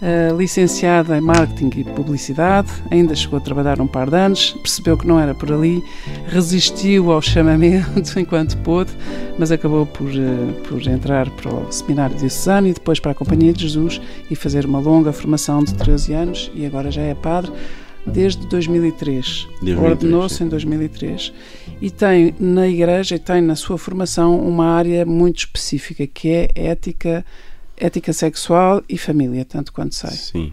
[0.00, 4.96] eh, licenciado em Marketing e Publicidade, ainda chegou a trabalhar um par de anos, percebeu
[4.96, 5.84] que não era por ali,
[6.28, 8.90] resistiu ao chamamento enquanto pôde,
[9.38, 13.52] mas acabou por, uh, por entrar para o Seminário Diocesano e depois para a Companhia
[13.52, 14.00] de Jesus
[14.30, 17.52] e fazer uma longa formação de 13 anos e agora já é padre
[18.06, 19.48] desde 2003.
[19.78, 21.32] Ordenou-se em 2003
[21.80, 26.48] e tem na igreja e tem na sua formação uma área muito específica que é
[26.54, 27.24] ética,
[27.76, 30.10] ética sexual e família, tanto quanto sei.
[30.10, 30.52] Sim.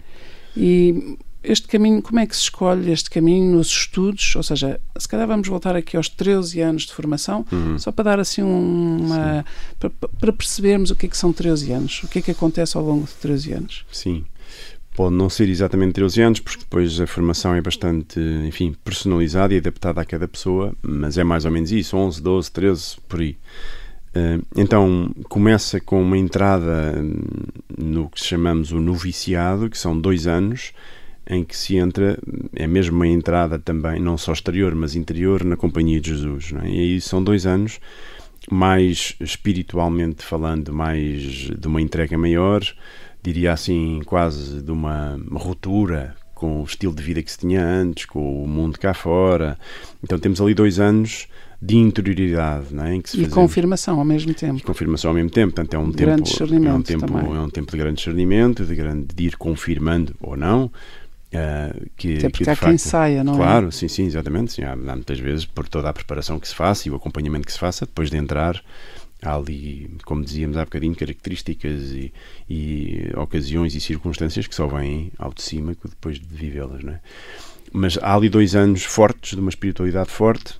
[0.56, 4.36] E este caminho, como é que se escolhe este caminho nos estudos?
[4.36, 7.78] Ou seja, se calhar vamos voltar aqui aos 13 anos de formação, uhum.
[7.78, 9.46] só para dar assim uma.
[9.80, 12.78] Para, para, percebermos o que é que são 13 anos, o que é que acontece
[12.78, 13.86] ao longo de 13 anos.
[13.92, 14.26] Sim
[14.94, 19.58] pode não ser exatamente 13 anos, porque depois a formação é bastante, enfim, personalizada e
[19.58, 23.38] adaptada a cada pessoa, mas é mais ou menos isso, 11, 12, 13, por aí.
[24.14, 26.94] Eh, então começa com uma entrada
[27.78, 30.72] no que chamamos o noviciado, que são dois anos,
[31.28, 32.20] em que se entra,
[32.56, 36.54] é mesmo uma entrada também, não só exterior, mas interior, na companhia de Jesus.
[36.62, 36.70] É?
[36.70, 37.80] E aí são dois anos,
[38.52, 42.62] mais espiritualmente falando, mais de uma entrega maior,
[43.24, 48.06] diria assim, quase de uma ruptura com o estilo de vida que se tinha antes,
[48.06, 49.58] com o mundo cá fora.
[50.04, 51.28] Então temos ali dois anos
[51.62, 52.98] de interioridade, não é?
[52.98, 53.34] E fazemos...
[53.34, 54.58] confirmação ao mesmo tempo.
[54.58, 57.36] E confirmação ao mesmo tempo, portanto é um tempo, é um tempo, também.
[57.36, 60.66] é um tempo de grande discernimento, de grande de ir confirmando ou não.
[60.66, 63.52] Uh, que, Até porque que há facto, quem saia, não claro, é?
[63.54, 64.52] Claro, sim, sim, exatamente.
[64.52, 67.48] Sim, há, há muitas vezes por toda a preparação que se faça e o acompanhamento
[67.48, 68.62] que se faça depois de entrar
[69.24, 72.14] há ali, como dizíamos há bocadinho, características e,
[72.50, 77.00] e, ocasiões e circunstâncias que só vêm ao de cima depois de vivê-las, não é?
[77.72, 80.60] Mas há ali dois anos fortes, de uma espiritualidade forte,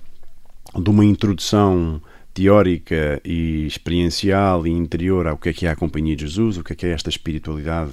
[0.74, 2.02] de uma introdução
[2.34, 6.64] teórica e experiencial e interior ao que é que é a Companhia de Jesus, o
[6.64, 7.92] que é que é esta espiritualidade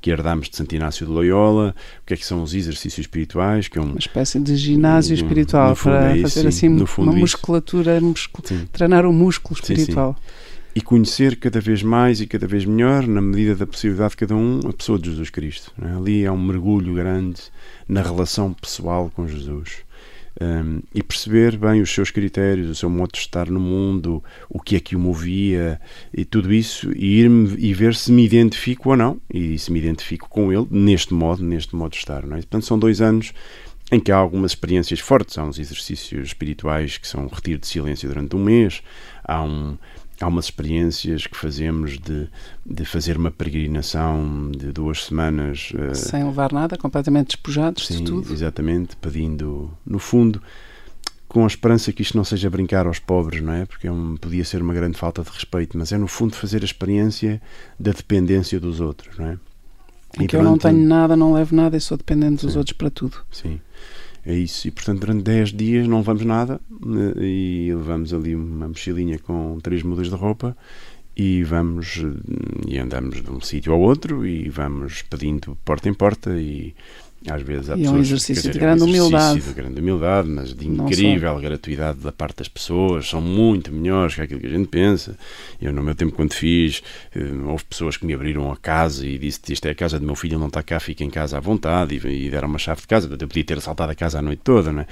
[0.00, 3.66] que herdamos de Santo Inácio de Loyola, o que é que são os exercícios espirituais,
[3.66, 8.00] que é um, uma espécie de ginásio espiritual para é isso, fazer assim uma musculatura,
[8.00, 10.14] muscul treinar o músculo espiritual.
[10.14, 10.52] Sim, sim.
[10.74, 14.36] E conhecer cada vez mais e cada vez melhor, na medida da possibilidade de cada
[14.36, 15.70] um, a pessoa de Jesus Cristo.
[15.82, 15.96] É?
[15.96, 17.42] Ali é um mergulho grande
[17.86, 19.84] na relação pessoal com Jesus
[20.40, 24.60] um, e perceber bem os seus critérios, o seu modo de estar no mundo, o
[24.60, 25.80] que é que o movia
[26.12, 29.78] e tudo isso, e ir e ver se me identifico ou não, e se me
[29.78, 32.26] identifico com ele neste modo, neste modo de estar.
[32.26, 32.40] Não é?
[32.40, 33.32] Portanto, são dois anos
[33.90, 38.08] em que há algumas experiências fortes, há uns exercícios espirituais que são retiro de silêncio
[38.08, 38.82] durante um mês,
[39.22, 39.76] há um
[40.22, 42.28] há umas experiências que fazemos de,
[42.64, 45.72] de fazer uma peregrinação de duas semanas.
[45.74, 48.32] Uh, Sem levar nada, completamente despojados sim, de tudo.
[48.32, 50.40] Exatamente, pedindo, no fundo,
[51.28, 53.66] com a esperança que isto não seja brincar aos pobres, não é?
[53.66, 56.62] Porque é um, podia ser uma grande falta de respeito, mas é no fundo fazer
[56.62, 57.40] a experiência
[57.78, 59.38] da dependência dos outros, não é?
[60.20, 62.90] E que eu não tenho nada, não levo nada e sou dependente dos outros para
[62.90, 63.16] tudo.
[63.30, 63.58] Sim
[64.24, 64.68] é isso.
[64.68, 69.58] E portanto, durante 10 dias não levamos nada eh, e levamos ali uma mochilinha com
[69.60, 70.56] três mudas de roupa
[71.16, 75.94] e vamos eh, e andamos de um sítio ao outro e vamos pedindo porta em
[75.94, 76.74] porta e
[77.30, 79.40] às vezes há e pessoas, é um exercício dizer, de grande é um humildade.
[79.40, 83.08] de grande humildade, mas de incrível gratuidade da parte das pessoas.
[83.08, 85.16] São muito melhores que aquilo que a gente pensa.
[85.60, 86.82] Eu, no meu tempo, quando fiz,
[87.14, 90.06] eh, houve pessoas que me abriram a casa e disse: Isto é a casa do
[90.06, 91.94] meu filho, ele não está cá, fica em casa à vontade.
[91.94, 93.08] E, e deram uma chave de casa.
[93.08, 94.72] Eu podia ter assaltado a casa a noite toda.
[94.72, 94.86] Não é?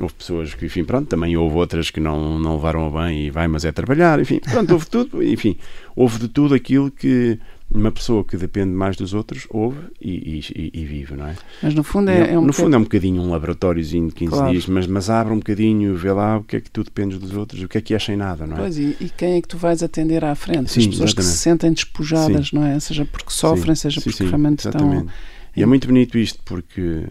[0.00, 3.30] Houve pessoas que, enfim, pronto, também houve outras que não, não levaram a bem e
[3.30, 4.20] vai, mas é trabalhar.
[4.20, 5.22] Enfim, pronto, houve tudo.
[5.22, 5.56] Enfim,
[5.96, 7.38] houve de tudo aquilo que
[7.74, 11.36] uma pessoa que depende mais dos outros ouve e, e, e vive, não é?
[11.62, 14.30] Mas no fundo é, é um No fundo é um bocadinho um laboratóriozinho de 15
[14.30, 14.50] claro.
[14.52, 17.34] dias, mas, mas abre um bocadinho, vê lá o que é que tu dependes dos
[17.34, 18.60] outros, o que é que é sem nada, não é?
[18.60, 20.70] Pois, e, e quem é que tu vais atender à frente?
[20.70, 21.14] Sim, As pessoas exatamente.
[21.16, 22.56] que se sentem despojadas, sim.
[22.56, 22.78] não é?
[22.78, 24.96] Seja porque sofrem, sim, seja porque sim, realmente exatamente.
[24.96, 25.12] estão...
[25.56, 27.06] E é muito bonito isto, porque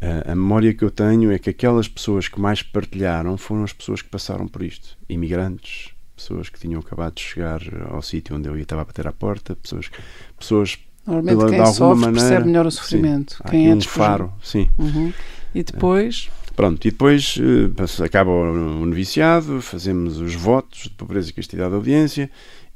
[0.00, 3.72] a, a memória que eu tenho é que aquelas pessoas que mais partilharam foram as
[3.72, 4.96] pessoas que passaram por isto.
[5.08, 9.06] Imigrantes, pessoas que tinham acabado de chegar ao sítio onde eu ia estava a bater
[9.06, 9.90] à porta, pessoas,
[10.38, 13.34] pessoas Normalmente pela, quem de alguma sofre maneira, percebe melhor o sofrimento.
[13.34, 14.70] Sim, quem é um faro, sim.
[14.78, 15.12] Uhum.
[15.54, 16.30] E depois...
[16.56, 21.76] Pronto, e depois uh, acaba o noviciado, fazemos os votos de pobreza e castidade da
[21.76, 22.30] audiência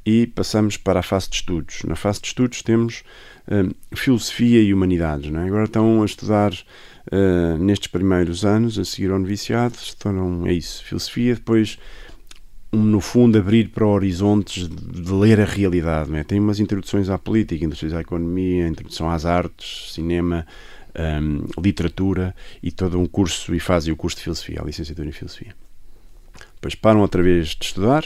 [0.05, 1.83] e passamos para a fase de estudos.
[1.85, 3.05] Na fase de estudos temos
[3.47, 5.31] uh, filosofia e humanidades.
[5.31, 5.47] Não é?
[5.47, 10.83] Agora estão a estudar uh, nestes primeiros anos, a seguir ao noviciado, estão, é isso,
[10.83, 11.79] filosofia, depois
[12.71, 16.15] no fundo, abrir para horizontes de ler a realidade.
[16.15, 16.23] É?
[16.23, 20.47] Tem umas introduções à política, introduções à economia, introdução às artes, cinema,
[21.23, 25.13] um, literatura e todo um curso, e fazem o curso de filosofia, a licenciatura em
[25.13, 25.55] filosofia.
[26.55, 28.05] Depois param outra vez de estudar,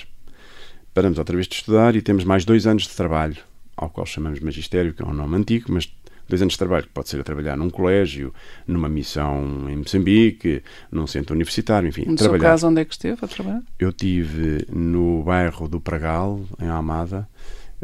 [0.94, 3.38] paramos outra vez de estudar e temos mais dois anos de trabalho,
[3.77, 5.90] ao qual chamamos magistério, que é um nome antigo, mas
[6.29, 8.33] dois anos de trabalho, que pode ser a trabalhar num colégio,
[8.67, 12.05] numa missão em Moçambique, num centro universitário, enfim.
[12.07, 12.41] No trabalhar.
[12.41, 13.63] seu caso, onde é que esteve a trabalhar?
[13.79, 17.29] Eu tive no bairro do Pragal, em Almada,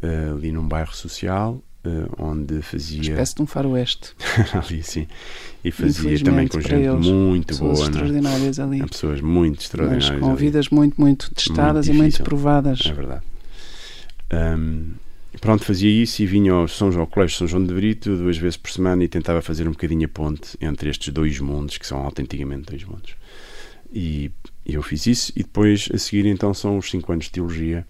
[0.03, 2.99] eh, ali num bairro social, eh, onde fazia.
[2.99, 4.15] Uma espécie de um faroeste.
[4.53, 5.07] ali, sim.
[5.65, 7.87] E fazia também com gente eles, muito pessoas boa.
[7.87, 7.91] É?
[7.91, 8.67] extraordinárias não?
[8.67, 8.87] ali.
[8.87, 10.11] Pessoas muito extraordinárias.
[10.11, 12.81] Mas com vidas muito, muito testadas muito e muito provadas.
[12.87, 13.23] É verdade.
[14.33, 14.93] Um,
[15.41, 18.37] pronto, fazia isso e vinha ao, São João, ao Colégio São João de Brito duas
[18.37, 21.87] vezes por semana e tentava fazer um bocadinho a ponte entre estes dois mundos, que
[21.87, 23.15] são autenticamente dois mundos.
[23.93, 24.31] E,
[24.67, 27.87] eu fiz isso e depois, a seguir, então, são os cinco anos de teologia.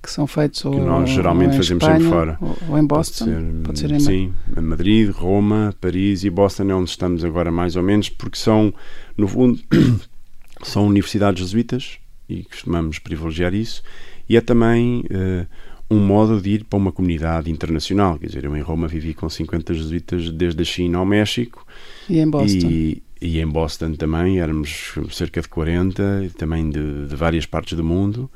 [0.00, 2.38] Que são feitos ou, que nós geralmente fazemos Espanha, sempre fora.
[2.40, 3.24] Ou, ou em Boston?
[3.24, 7.24] Pode ser, pode ser em Sim, em Madrid, Roma, Paris e Boston é onde estamos
[7.24, 8.72] agora mais ou menos, porque são,
[9.16, 9.60] no fundo,
[10.62, 13.82] são universidades jesuítas e costumamos privilegiar isso.
[14.28, 15.46] E é também uh,
[15.92, 18.18] um modo de ir para uma comunidade internacional.
[18.18, 21.66] Quer dizer, eu em Roma vivi com 50 jesuítas desde a China ao México.
[22.08, 22.68] E em Boston?
[22.68, 27.84] E, e em Boston também, éramos cerca de 40, também de, de várias partes do
[27.84, 28.30] mundo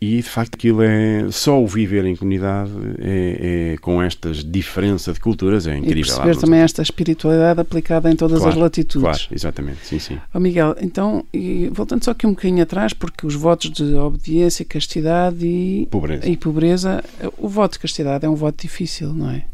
[0.00, 5.14] e de facto aquilo é só o viver em comunidade é, é com estas diferenças
[5.14, 6.02] de culturas é incrível.
[6.02, 9.02] E perceber também esta espiritualidade aplicada em todas claro, as latitudes.
[9.02, 10.18] Claro, exatamente, sim, sim.
[10.32, 11.24] Oh Miguel, então,
[11.72, 16.36] voltando só aqui um bocadinho atrás, porque os votos de obediência, castidade e pobreza, e
[16.36, 17.04] pobreza
[17.36, 19.44] o voto de castidade é um voto difícil, não é?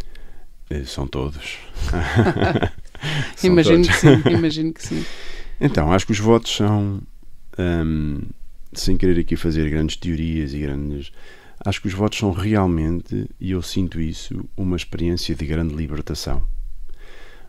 [0.68, 1.58] Eh, são todos.
[3.42, 4.00] Imagino todos.
[4.00, 5.04] que sim, imagino que sim.
[5.60, 7.00] Então, acho que os votos são
[7.58, 8.20] hum,
[8.80, 11.12] sem querer aqui fazer grandes teorias e grandes.
[11.64, 16.42] Acho que os votos são realmente, e eu sinto isso, uma experiência de grande libertação.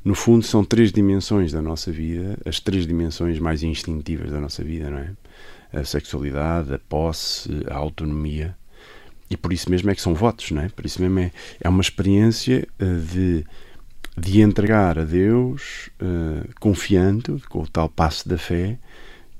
[0.04, 4.64] No fundo, são três dimensões da nossa vida, as três dimensões mais instintivas da nossa
[4.64, 5.12] vida, não é?
[5.74, 8.56] A sexualidade, a posse, a autonomia.
[9.30, 10.70] E por isso mesmo é que são votos, não é?
[10.70, 13.46] Por isso mesmo é, é uma experiência eh, de,
[14.16, 18.78] de entregar a Deus, uh, confiando, com o tal passo da fé,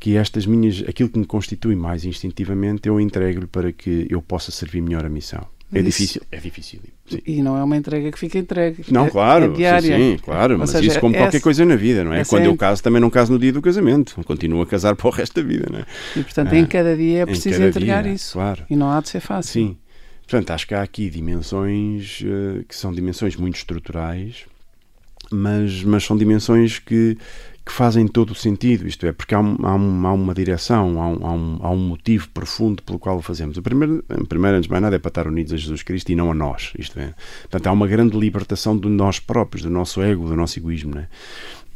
[0.06, 4.52] que estas minhas, aquilo que me constitui mais instintivamente, eu entrego-lhe para que eu possa
[4.52, 5.48] servir melhor a missão.
[5.74, 6.80] É isso, difícil, é difícil.
[7.08, 7.18] Sim.
[7.26, 8.86] E não é uma entrega que fica entregue.
[8.92, 9.98] Não, é, claro, é diária.
[9.98, 12.24] Sim, sim, claro, mas seja, isso como é, qualquer coisa na vida, não é?
[12.24, 15.10] Quando eu caso, também não caso no dia do casamento, continuo a casar para o
[15.10, 15.86] resto da vida, não é?
[16.16, 18.34] E portanto, ah, em cada dia é preciso entregar dia, isso.
[18.34, 18.64] Claro.
[18.70, 19.54] E não há de ser fácil.
[19.54, 19.78] Sim.
[20.22, 24.46] Portanto, acho que há aqui dimensões uh, que são dimensões muito estruturais
[25.32, 27.18] mas, mas são dimensões que,
[27.66, 31.08] que fazem todo o sentido, isto é, porque há, há, um, há uma direção, há
[31.08, 33.58] um, há, um, motivo profundo pelo qual o fazemos.
[33.58, 36.16] O primeiro, primeiro, antes de mais nada, é para estar unidos a Jesus Cristo e
[36.16, 37.14] não a nós, isto é.
[37.42, 41.08] Portanto, há uma grande libertação de nós próprios, do nosso ego, do nosso egoísmo, né?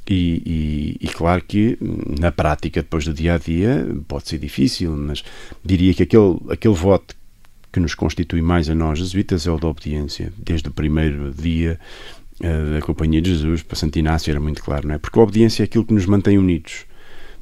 [0.08, 1.78] E, e, e, claro que
[2.20, 5.24] na prática, depois do dia a dia, pode ser difícil, mas
[5.64, 7.16] diria que aquele, aquele voto
[7.72, 10.34] que nos constitui mais a nós, jesuítas, é o da obediência.
[10.38, 11.80] Desde o primeiro dia
[12.39, 14.97] da Companhia de Jesus, para Santo Inácio era muito claro, não é?
[14.97, 16.86] Porque a obediência é aquilo que nos mantém unidos.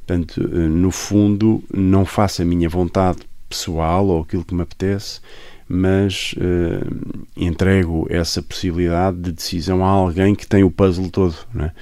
[0.06, 5.20] Portanto, uh, no fundo, não faço a minha vontade pessoal ou aquilo que me apetece,
[5.68, 11.66] mas uh, entrego essa possibilidade de decisão a alguém que tem o puzzle todo, não
[11.66, 11.72] é?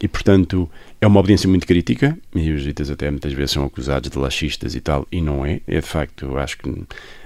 [0.00, 0.68] E, portanto,
[1.00, 4.74] é uma obediência muito crítica, e os jesuítas até muitas vezes são acusados de laxistas
[4.74, 5.60] e tal, e não é.
[5.66, 6.68] É de facto, acho que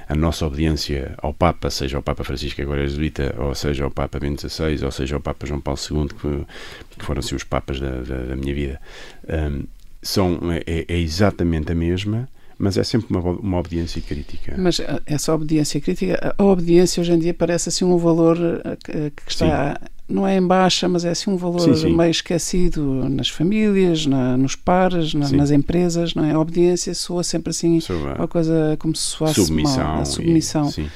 [0.09, 4.19] a nossa obediência ao Papa, seja ao Papa Francisco, agora jesuíta, ou seja ao Papa
[4.19, 7.79] Bento XVI, ou seja ao Papa João Paulo II, que, que foram assim, os papas
[7.79, 8.81] da, da, da minha vida,
[9.29, 9.65] um,
[10.03, 12.29] são, é, é exatamente a mesma
[12.61, 14.57] mas é sempre uma, uma obediência crítica.
[14.59, 19.31] Mas essa obediência crítica, a obediência hoje em dia parece assim um valor eh, que
[19.31, 21.95] está não é em baixa, mas é assim um valor sim, sim.
[21.95, 26.33] meio esquecido nas famílias, na, nos pares, na, nas empresas, não é?
[26.33, 30.71] A obediência soa sempre assim, Sobre uma coisa como se soasse submissão mal, a submissão.
[30.79, 30.89] E,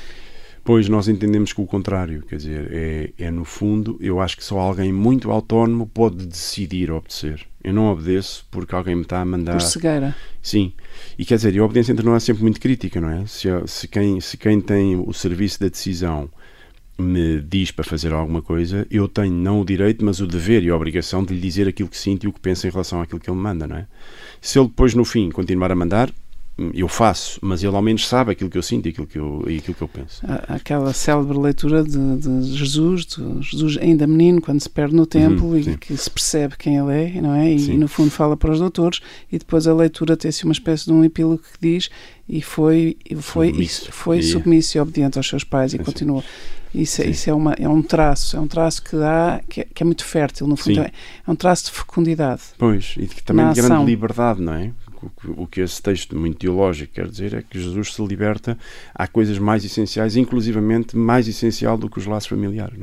[0.65, 4.45] Pois nós entendemos que o contrário, quer dizer, é, é no fundo, eu acho que
[4.45, 7.45] só alguém muito autónomo pode decidir obedecer.
[7.65, 9.55] Eu não obedeço porque alguém me está a mandar.
[9.55, 10.15] Por cegueira.
[10.41, 10.73] Sim.
[11.19, 13.27] E quer dizer, a obediência entre nós é sempre muito crítica, não é?
[13.27, 16.31] Se, se, quem, se quem tem o serviço da decisão
[17.03, 20.71] me diz para fazer alguma coisa, eu tenho não o direito, mas o dever e
[20.71, 23.21] a obrigação de lhe dizer aquilo que sinto e o que penso em relação àquilo
[23.21, 23.87] que ele me manda, não é?
[24.41, 26.13] Se ele depois, no fim, continuar a mandar,
[26.75, 29.43] eu faço, mas ele ao menos sabe aquilo que eu sinto e aquilo que eu,
[29.49, 30.21] e aquilo que eu penso.
[30.49, 35.49] Aquela célebre leitura de, de Jesus, de Jesus ainda menino, quando se perde no templo
[35.49, 37.53] uhum, e que se percebe quem ele é, não é?
[37.53, 40.93] E, no fundo fala para os doutores, e depois a leitura tem-se uma espécie de
[40.93, 41.89] um epílogo que diz
[42.29, 44.23] e foi, foi, submisso, foi e...
[44.23, 46.23] submisso e obediente aos seus pais e é continua.
[46.75, 49.65] Isso, é, isso é, uma, é um traço, é um traço que dá, que é,
[49.65, 50.91] que é muito fértil, no fundo, é,
[51.27, 52.43] é um traço de fecundidade.
[52.57, 54.73] Pois, e que também de grande liberdade, não é?
[55.37, 58.57] o que esse texto muito teológico quer dizer é que Jesus se liberta
[58.95, 62.79] a coisas mais essenciais, inclusivamente mais essencial do que os laços familiares.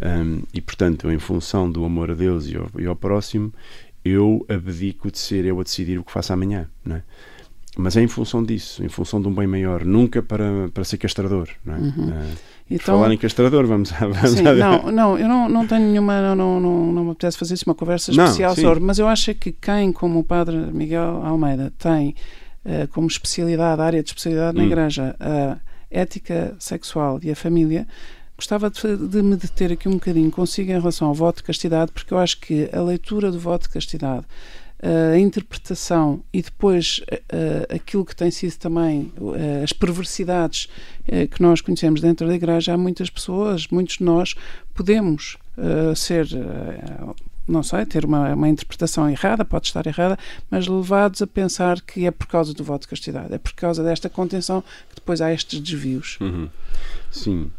[0.00, 0.18] É?
[0.18, 3.52] Um, e, portanto, em função do amor a Deus e ao, e ao, próximo,
[4.04, 6.68] eu abdico de ser eu a decidir o que faço amanhã.
[6.84, 7.02] Não é?
[7.80, 10.98] Mas é em função disso, em função de um bem maior, nunca para, para ser
[10.98, 11.48] castrador.
[11.64, 11.78] Não é?
[11.78, 12.08] Uhum.
[12.08, 12.36] Uh,
[12.68, 16.34] então, falar em castrador, vamos, vamos sim, Não, não, eu não, não tenho nenhuma, não,
[16.34, 19.52] não, não, não me apetece fazer uma conversa especial não, sobre, mas eu acho que
[19.52, 22.16] quem, como o padre Miguel Almeida, tem
[22.64, 24.60] uh, como especialidade, área de especialidade hum.
[24.60, 27.86] na igreja, a ética sexual e a família,
[28.36, 31.92] gostava de, de, me deter aqui um bocadinho consigo em relação ao voto de castidade,
[31.92, 34.26] porque eu acho que a leitura do voto de castidade
[34.80, 40.68] a interpretação e depois uh, aquilo que tem sido também uh, as perversidades
[41.08, 44.34] uh, que nós conhecemos dentro da igreja, há muitas pessoas, muitos de nós
[44.74, 45.36] podemos
[45.96, 46.28] ser,
[47.48, 50.16] não sei, ter uma, uma interpretação errada, pode estar errada,
[50.48, 53.82] mas levados a pensar que é por causa do voto de castidade, é por causa
[53.82, 56.16] desta contenção que depois há estes desvios.
[56.20, 56.48] Uhum.
[57.10, 57.50] Sim.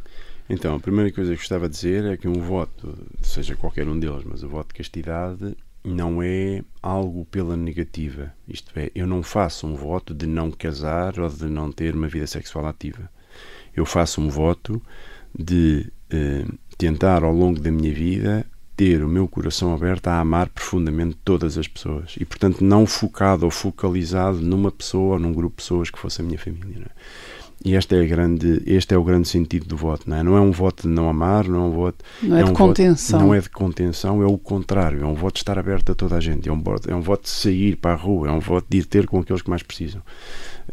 [0.49, 3.99] Então, a primeira coisa que gostava de dizer é que um voto, seja qualquer um
[3.99, 8.33] deles, mas o voto de castidade não é algo pela negativa.
[8.47, 12.07] Isto é, eu não faço um voto de não casar ou de não ter uma
[12.07, 13.09] vida sexual ativa.
[13.75, 14.81] Eu faço um voto
[15.37, 16.45] de eh,
[16.77, 21.57] tentar ao longo da minha vida ter o meu coração aberto a amar profundamente todas
[21.57, 25.89] as pessoas e, portanto, não focado ou focalizado numa pessoa ou num grupo de pessoas
[25.89, 26.85] que fosse a minha família.
[26.85, 27.48] É?
[27.63, 30.23] E este é, grande, este é o grande sentido do voto, não é?
[30.23, 32.05] Não é um voto de não amar, não é um voto...
[32.23, 33.19] Não é, é de um contenção.
[33.19, 35.01] Voto, não é de contenção, é o contrário.
[35.01, 36.47] É um voto de estar aberto a toda a gente.
[36.47, 38.77] É um voto, é um voto de sair para a rua, é um voto de
[38.77, 40.01] ir ter com aqueles que mais precisam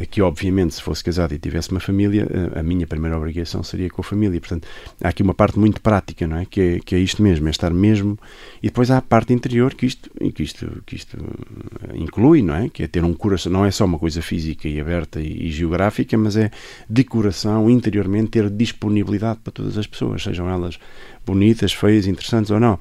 [0.04, 4.02] que obviamente se fosse casado e tivesse uma família, a minha primeira obrigação seria com
[4.02, 4.38] a família.
[4.38, 4.68] Portanto,
[5.02, 6.44] há aqui uma parte muito prática, não é?
[6.44, 8.18] Que é, que é isto mesmo, é estar mesmo.
[8.62, 12.54] E depois há a parte interior que isto, que isto, que isto eh, inclui, não
[12.54, 12.68] é?
[12.68, 15.50] Que é ter um coração, não é só uma coisa física e aberta e, e
[15.50, 16.50] geográfica, mas é
[16.88, 20.78] de coração, interiormente, ter disponibilidade para todas as pessoas, sejam elas
[21.24, 22.78] bonitas, feias, interessantes ou não.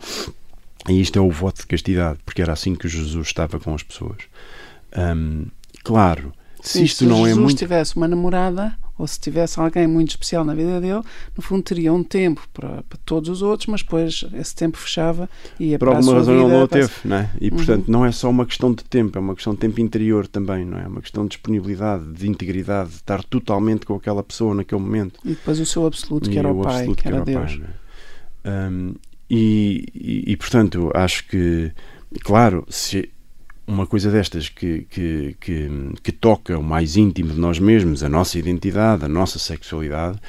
[0.89, 3.83] E isto é o voto de castidade, porque era assim que Jesus estava com as
[3.83, 4.17] pessoas.
[4.97, 5.45] Um,
[5.83, 6.33] claro
[6.67, 7.51] se isto se não Jesus é muito.
[7.51, 11.01] Se tivesse uma namorada ou se tivesse alguém muito especial na vida dele,
[11.35, 15.29] no fundo teria um tempo para, para todos os outros, mas depois esse tempo fechava
[15.59, 17.29] e ia Por para alguma razão vida, não o teve, não é?
[17.41, 17.91] E portanto uhum.
[17.91, 20.77] não é só uma questão de tempo, é uma questão de tempo interior também, não
[20.77, 20.83] é?
[20.83, 25.19] É uma questão de disponibilidade, de integridade, de estar totalmente com aquela pessoa naquele momento.
[25.25, 27.57] E depois o seu absoluto, que era o, pai, que era, Deus.
[27.57, 27.67] Pai,
[28.45, 28.69] é?
[28.69, 28.95] um,
[29.29, 31.71] e, e, e, portanto, acho que,
[32.23, 33.09] claro, se
[33.67, 35.69] uma coisa destas que, que, que,
[36.03, 40.19] que toca o mais íntimo de nós mesmos, a nossa identidade, a nossa sexualidade,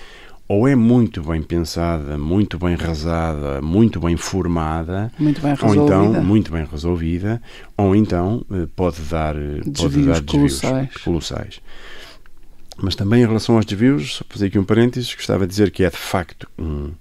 [0.49, 6.23] ou é muito bem pensada, muito bem rasada, muito bem formada, muito bem ou então
[6.23, 7.43] muito bem resolvida,
[7.77, 10.97] ou então eh, pode dar, desvios pode dar desvios colossais.
[10.99, 11.61] colossais.
[12.79, 15.83] Mas também em relação aos desvios, só fazer aqui um parênteses, gostava de dizer que
[15.83, 16.93] é de facto um,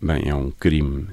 [0.00, 1.06] bem, é um crime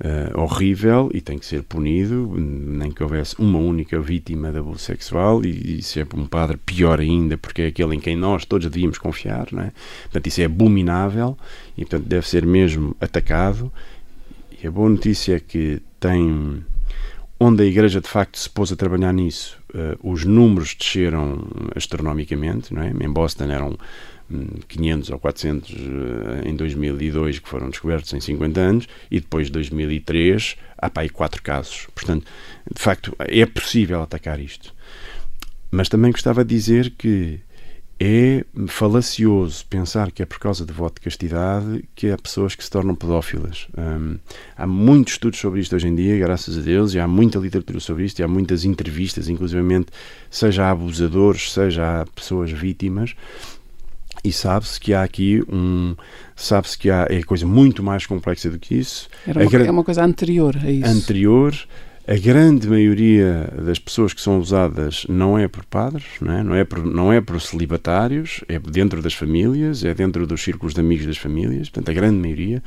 [0.00, 4.80] uh, horrível e tem que ser punido, nem que houvesse uma única vítima de abuso
[4.80, 8.68] sexual, e, e é um padre, pior ainda, porque é aquele em quem nós todos
[8.68, 9.72] devíamos confiar, não é?
[10.04, 11.36] Portanto, isso é abominável
[11.76, 13.72] e, portanto, deve ser mesmo atacado.
[14.62, 16.64] E a boa notícia é que tem.
[17.38, 22.72] Onde a Igreja de facto se pôs a trabalhar nisso, uh, os números desceram astronomicamente,
[22.72, 22.90] não é?
[22.90, 23.76] Em Boston eram
[24.68, 29.52] 500 ou 400 eh, em 2002 que foram descobertos em 50 anos e depois de
[29.52, 31.86] 2003 há para aí 4 casos.
[31.94, 32.26] Portanto,
[32.72, 34.74] de facto, é possível atacar isto.
[35.70, 37.40] Mas também gostava de dizer que
[38.04, 42.64] é falacioso pensar que é por causa de voto de castidade que há pessoas que
[42.64, 43.68] se tornam pedófilas.
[43.78, 44.18] Hum,
[44.56, 47.78] há muitos estudos sobre isto hoje em dia, graças a Deus, e há muita literatura
[47.78, 49.92] sobre isto, e há muitas entrevistas, inclusivamente,
[50.28, 53.14] seja a abusadores, seja a pessoas vítimas,
[54.24, 55.94] e sabe-se que há aqui um
[56.36, 59.08] sabe-se que há é coisa muito mais complexa do que isso.
[59.26, 59.66] Uma, gra...
[59.66, 60.88] é uma coisa anterior a isso.
[60.88, 61.54] Anterior
[62.06, 66.42] a grande maioria das pessoas que são usadas não é por padres não é?
[66.42, 70.74] Não é por, não é por celibatários é dentro das famílias é dentro dos círculos
[70.74, 71.68] de amigos das famílias.
[71.68, 72.62] Portanto a grande maioria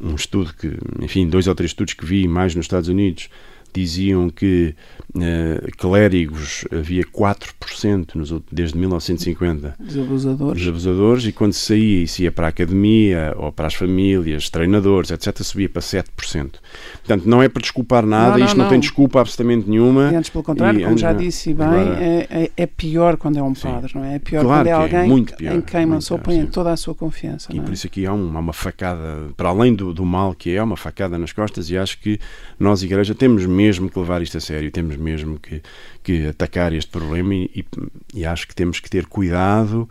[0.00, 3.28] um estudo que enfim dois ou três estudos que vi mais nos Estados Unidos
[3.74, 4.74] diziam que
[5.16, 10.60] uh, clérigos havia 4% nos, desde 1950 dos abusadores.
[10.60, 14.48] dos abusadores e quando saía e se ia para a academia ou para as famílias,
[14.48, 16.04] treinadores, etc., subia para 7%.
[16.14, 20.12] Portanto, não é para desculpar nada, não, isto não, não, tem desculpa absolutamente nenhuma.
[20.12, 23.38] E antes, pelo contrário, e, como já disse bem, agora, é, é, é, pior quando
[23.38, 24.14] é um padre, não é?
[24.14, 26.94] É pior claro quando é, é alguém pior, em quem pessoa põe toda a sua
[26.94, 27.52] confiança.
[27.52, 30.62] E por isso aqui há uma, uma facada, para além do, do mal que é,
[30.62, 32.20] uma facada nas costas e acho que
[32.58, 35.62] nós, Igreja, temos mesmo mesmo que levar isto a sério, temos mesmo que,
[36.02, 37.64] que atacar este problema e,
[38.12, 39.88] e acho que temos que ter cuidado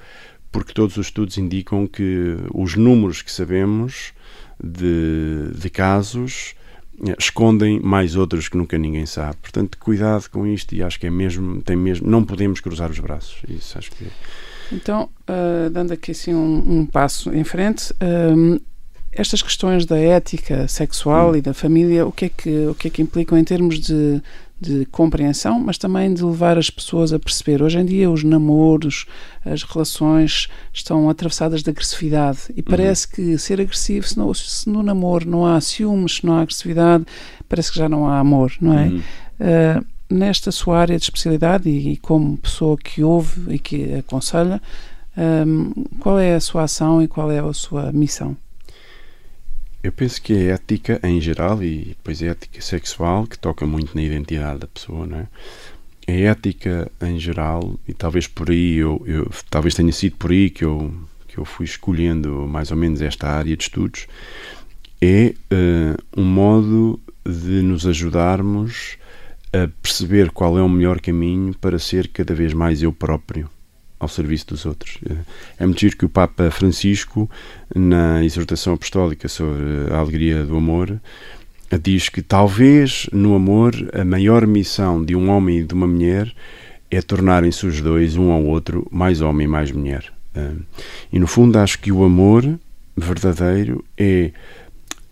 [0.51, 4.13] porque todos os estudos indicam que os números que sabemos
[4.63, 6.53] de, de casos
[7.07, 9.37] eh, escondem mais outros que nunca ninguém sabe.
[9.41, 12.99] Portanto, cuidado com isto e acho que é mesmo, tem mesmo, não podemos cruzar os
[12.99, 13.41] braços.
[13.49, 14.05] Isso acho que
[14.71, 18.61] Então, uh, dando aqui assim um, um passo em frente, uh,
[19.15, 21.35] estas questões da ética sexual hum.
[21.35, 24.21] e da família, o que é que, o que, é que implicam em termos de,
[24.59, 27.61] de compreensão, mas também de levar as pessoas a perceber.
[27.61, 29.05] Hoje em dia, os namoros,
[29.45, 32.65] as relações estão atravessadas de agressividade e uhum.
[32.69, 33.13] parece uhum.
[33.13, 37.05] que ser agressivo, se no, se no namoro não há ciúmes, se não há agressividade,
[37.49, 38.85] parece que já não há amor, não é?
[38.85, 38.99] Uhum.
[38.99, 44.61] Uh, nesta sua área de especialidade e, e, como pessoa que ouve e que aconselha,
[45.17, 48.37] um, qual é a sua ação e qual é a sua missão?
[49.83, 53.93] Eu penso que a ética em geral e depois a ética sexual que toca muito
[53.93, 55.27] na identidade da pessoa, não é?
[56.07, 60.49] A ética em geral e talvez por aí eu, eu talvez tenha sido por aí
[60.49, 60.93] que eu
[61.27, 64.07] que eu fui escolhendo mais ou menos esta área de estudos
[65.01, 68.97] é uh, um modo de nos ajudarmos
[69.51, 73.49] a perceber qual é o melhor caminho para ser cada vez mais eu próprio
[74.03, 74.99] ao serviço dos outros.
[75.59, 77.29] É muito giro que o Papa Francisco,
[77.73, 80.99] na exortação apostólica sobre a alegria do amor,
[81.81, 86.31] diz que talvez no amor a maior missão de um homem e de uma mulher
[86.91, 90.13] é tornarem-se os dois, um ao outro, mais homem e mais mulher.
[91.11, 92.59] E no fundo acho que o amor
[92.95, 94.31] verdadeiro é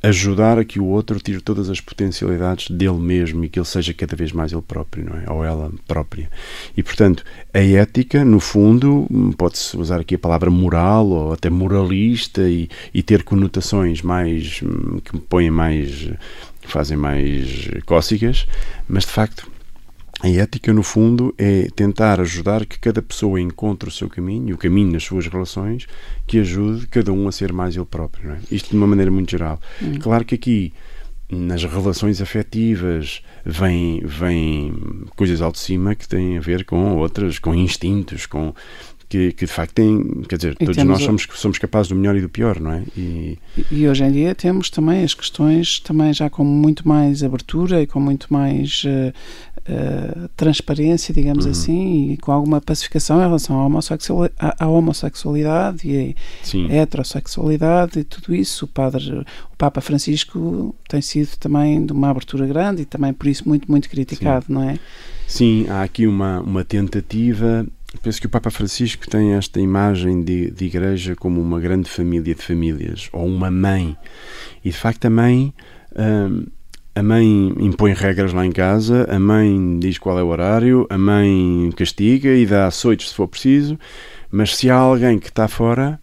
[0.03, 3.93] ajudar a que o outro tire todas as potencialidades dele mesmo e que ele seja
[3.93, 5.31] cada vez mais ele próprio, não é?
[5.31, 6.29] Ou ela própria.
[6.75, 7.23] E, portanto,
[7.53, 13.03] a ética, no fundo, pode-se usar aqui a palavra moral ou até moralista e, e
[13.03, 14.61] ter conotações mais
[15.03, 16.09] que põem mais
[16.61, 18.45] que fazem mais cócegas,
[18.87, 19.50] mas de facto
[20.23, 24.57] a ética, no fundo, é tentar ajudar que cada pessoa encontre o seu caminho, o
[24.57, 25.87] caminho nas suas relações,
[26.27, 28.31] que ajude cada um a ser mais ele próprio.
[28.31, 28.39] É?
[28.51, 29.59] Isto de uma maneira muito geral.
[29.81, 29.97] Hum.
[29.99, 30.73] Claro que aqui,
[31.27, 37.39] nas relações afetivas, vêm vem coisas ao de cima que têm a ver com outras,
[37.39, 38.53] com instintos, com
[39.11, 41.95] que, que de facto tem, quer dizer, E todos nós o- somos, somos capazes do
[41.95, 42.83] melhor e do pior, não é?
[42.95, 43.37] E,
[43.69, 47.87] E, hoje em dia temos também as questões também já com muito mais abertura e
[47.87, 49.13] com muito mais eh,
[49.65, 51.51] eh, transparência, digamos Uhum.
[51.51, 56.75] assim, e com alguma pacificação em relação à, homossexual, à, à homossexualidade e sim, a
[56.75, 58.65] heterossexualidade e tudo isso.
[58.65, 59.11] O padre,
[59.53, 63.69] o Papa Francisco tem sido também de uma abertura grande e também por isso muito,
[63.69, 64.79] muito criticado, não é?
[65.27, 67.65] sim, há aqui uma, uma tentativa.
[68.01, 72.33] Penso que o Papa Francisco tem esta imagem de, de igreja como uma grande família
[72.33, 73.97] de famílias, ou uma mãe.
[74.63, 75.53] E de facto a mãe.
[75.95, 76.45] hum,
[76.93, 80.97] a mãe impõe regras lá em casa, a mãe diz qual é o horário, a
[80.97, 83.79] mãe castiga e dá açoites se for preciso,
[84.29, 86.00] mas se há alguém que está fora,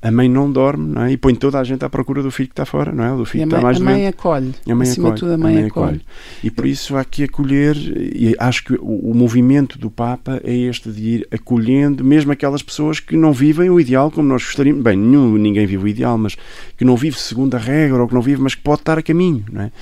[0.00, 1.12] a mãe não dorme não é?
[1.12, 3.16] e põe toda a gente à procura do filho que está fora, não é?
[3.16, 4.54] Do filho a que mãe, está mais a mãe acolhe.
[4.68, 6.00] A mãe Acima acolhe, tudo, a mãe, acolhe.
[6.42, 10.54] E por isso há que acolher, e acho que o, o movimento do Papa é
[10.54, 14.82] este de ir acolhendo mesmo aquelas pessoas que não vivem o ideal como nós gostaríamos.
[14.82, 16.36] Bem, nenhum, ninguém vive o ideal, mas
[16.76, 19.02] que não vive segundo a regra ou que não vive, mas que pode estar a
[19.02, 19.72] caminho, não é?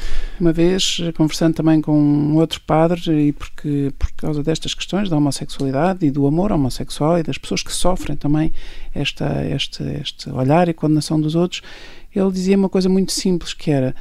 [0.40, 5.10] Uma vez, eh, conversando também com um outro padre, e porque por causa destas questões
[5.10, 8.52] da homossexualidade e do amor homossexual e das pessoas que sofrem também
[8.94, 11.62] esta, este, este olhar e condenação dos outros,
[12.14, 13.94] ele dizia uma coisa muito simples que era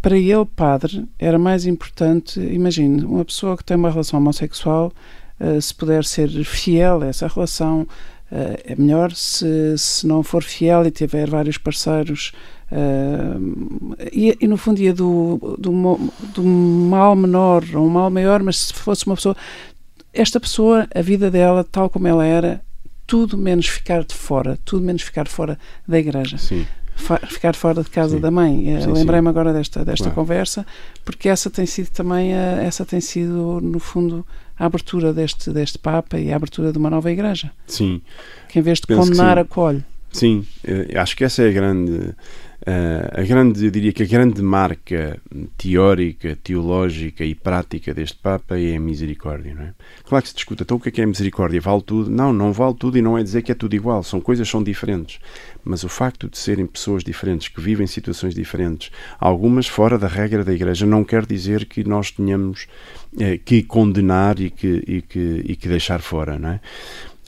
[0.00, 4.92] para ele, padre, era mais importante, imagine, uma pessoa que tem uma relação homossexual,
[5.38, 7.86] eh, se puder ser fiel a essa relação,
[8.32, 12.32] eh, é melhor se, se não for fiel e tiver vários parceiros
[12.72, 15.98] eh, e, e no fundo ia do, do,
[16.34, 19.36] do mal menor ou um mal maior, mas se fosse uma pessoa
[20.12, 22.60] esta pessoa, a vida dela tal como ela era
[23.10, 26.64] tudo menos ficar de fora tudo menos ficar fora da igreja Sim,
[27.28, 28.20] ficar fora de casa Sim.
[28.20, 28.74] da mãe.
[28.76, 30.14] Eh, Lembrei-me agora desta, desta Claro.
[30.14, 30.66] conversa,
[31.04, 34.24] porque essa tem sido também, a, essa tem sido, no fundo,
[34.58, 38.02] a abertura deste, deste Papa e a abertura de uma nova igreja, sim.
[38.48, 39.82] que em vez de Penso condenar, acolhe.
[40.12, 42.14] Sim, eh, acho que essa é a grande, eh,
[42.66, 45.18] a grande, eu diria que a grande marca
[45.56, 49.74] teórica, teológica e prática deste Papa é a misericórdia, não é?
[50.04, 51.60] Claro que se discuta, então o que é que é misericórdia?
[51.60, 52.10] Vale tudo?
[52.10, 54.62] Não, não vale tudo e não é dizer que é tudo igual, são coisas são
[54.62, 55.20] diferentes.
[55.64, 60.44] Mas o facto de serem pessoas diferentes, que vivem situações diferentes, algumas fora da regra
[60.44, 62.66] da Igreja, não quer dizer que nós tenhamos
[63.18, 66.60] eh, que condenar e que, e, que, e que deixar fora, não é?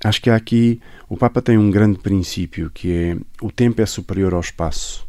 [0.05, 4.35] Acho que aqui, o Papa tem um grande princípio que é o tempo é superior
[4.35, 5.07] ao espaço.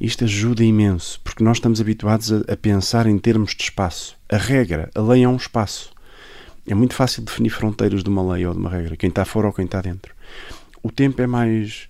[0.00, 4.16] Isto ajuda imenso, porque nós estamos habituados a, a pensar em termos de espaço.
[4.28, 5.90] A regra, a lei é um espaço.
[6.66, 9.46] É muito fácil definir fronteiras de uma lei ou de uma regra, quem está fora
[9.46, 10.12] ou quem está dentro.
[10.82, 11.88] O tempo é mais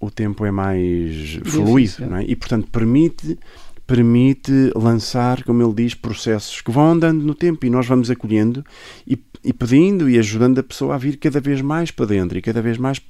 [0.00, 2.24] o tempo é mais fluido, é?
[2.24, 3.38] E portanto permite
[3.86, 8.64] permite lançar, como ele diz, processos que vão andando no tempo e nós vamos acolhendo
[9.06, 12.42] e, e pedindo e ajudando a pessoa a vir cada vez mais para dentro e
[12.42, 13.00] cada vez mais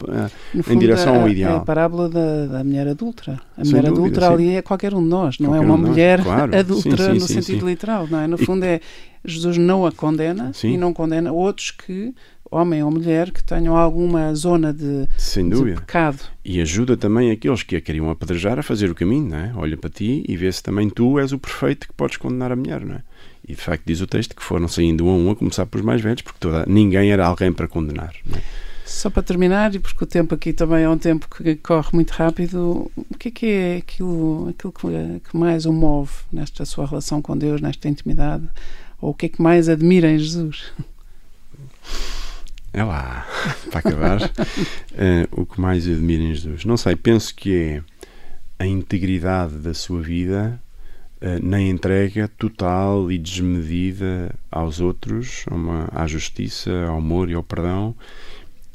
[0.52, 1.56] No em direção a, ao É ideal.
[1.58, 3.40] a parábola da, da mulher adulta.
[3.56, 5.74] A Sem mulher dúvida, adulta ali é qualquer um de nós, não é Qualquer uma
[5.74, 6.54] um mulher claro.
[6.58, 7.66] adulta no sim, sentido sim.
[7.66, 8.26] literal, não é?
[8.26, 8.80] No fundo é
[9.24, 10.74] Jesus não a condena Sim.
[10.74, 12.14] e não condena outros que,
[12.54, 15.80] homem ou mulher, que tenham alguma zona de, Sem de dúvida.
[15.80, 16.20] pecado.
[16.44, 19.52] E ajuda também aqueles que a queriam apedrejar a fazer o caminho, não é?
[19.56, 22.56] Olha para ti e vê se também tu és o perfeito que podes condenar a
[22.56, 23.02] mulher, não é?
[23.46, 25.84] E de facto diz o texto que foram saindo um a um a começar pelos
[25.84, 28.14] mais velhos, porque toda, ninguém era alguém para condenar.
[28.26, 28.42] não é?
[28.86, 32.10] Só para terminar, e porque o tempo aqui também é um tempo que corre muito
[32.10, 36.86] rápido, o que é que é aquilo, aquilo que, que mais o move nesta sua
[36.86, 38.44] relação com Deus, nesta intimidade?
[39.00, 40.70] Ou o que é que mais admira em Jesus?
[42.76, 43.24] É lá,
[43.70, 44.18] para acabar,
[44.96, 46.64] eh, o que mais admiro em Jesus.
[46.64, 47.82] Não sei, penso que é
[48.58, 50.60] a integridade da sua vida
[51.20, 57.34] eh, na entrega total e desmedida aos outros, a uma- à justiça, ao amor e
[57.34, 57.94] ao perdão,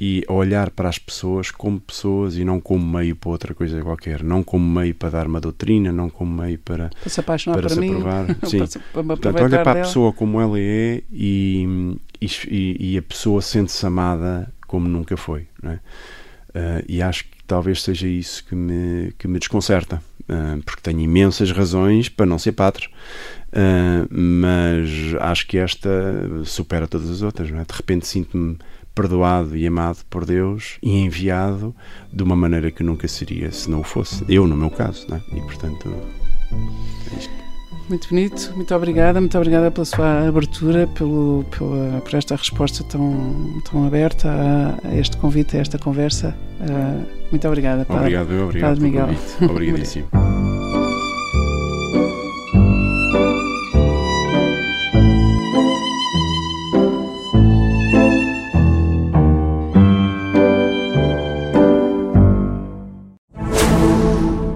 [0.02, 3.82] e a olhar para as pessoas como pessoas e não como meio para outra coisa
[3.82, 7.58] qualquer, não como meio para dar uma doutrina, não como meio para, Para se apaixonar
[7.60, 7.90] para por se mim?
[7.92, 8.26] aprovar.
[8.40, 8.66] para, Sim.
[8.94, 9.86] para me Portanto, olha para a dela?
[9.88, 15.48] pessoa como ela é e, e, e a pessoa sente-se amada como nunca foi.
[15.64, 15.80] É?
[16.54, 21.00] Ah, e acho que talvez seja isso que me, que me desconcerta, ah, porque tenho
[21.00, 22.88] imensas razões para não ser padre,
[23.54, 24.90] ah, mas
[25.20, 25.90] acho que esta
[26.46, 27.50] supera todas as outras.
[27.50, 27.54] É?
[27.54, 28.58] De repente sinto-me
[28.94, 31.74] perdoado e amado por Deus e enviado
[32.12, 34.26] de uma maneira que nunca seria se não o fosse.
[34.28, 35.08] Eu, no meu caso.
[35.14, 35.38] É?
[35.38, 35.90] E portanto
[37.90, 43.62] muito bonito, muito obrigada, muito obrigada pela sua abertura, pelo, pela, por esta resposta tão,
[43.70, 46.36] tão aberta a, a este convite, a esta conversa.
[46.62, 48.02] Uh, muito obrigada, Padre.
[48.02, 49.08] Obrigado, eu, obrigado padre Miguel.
[49.08, 49.46] Convite.
[49.52, 50.08] Obrigadíssimo.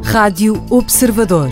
[0.03, 1.51] Rádio Observador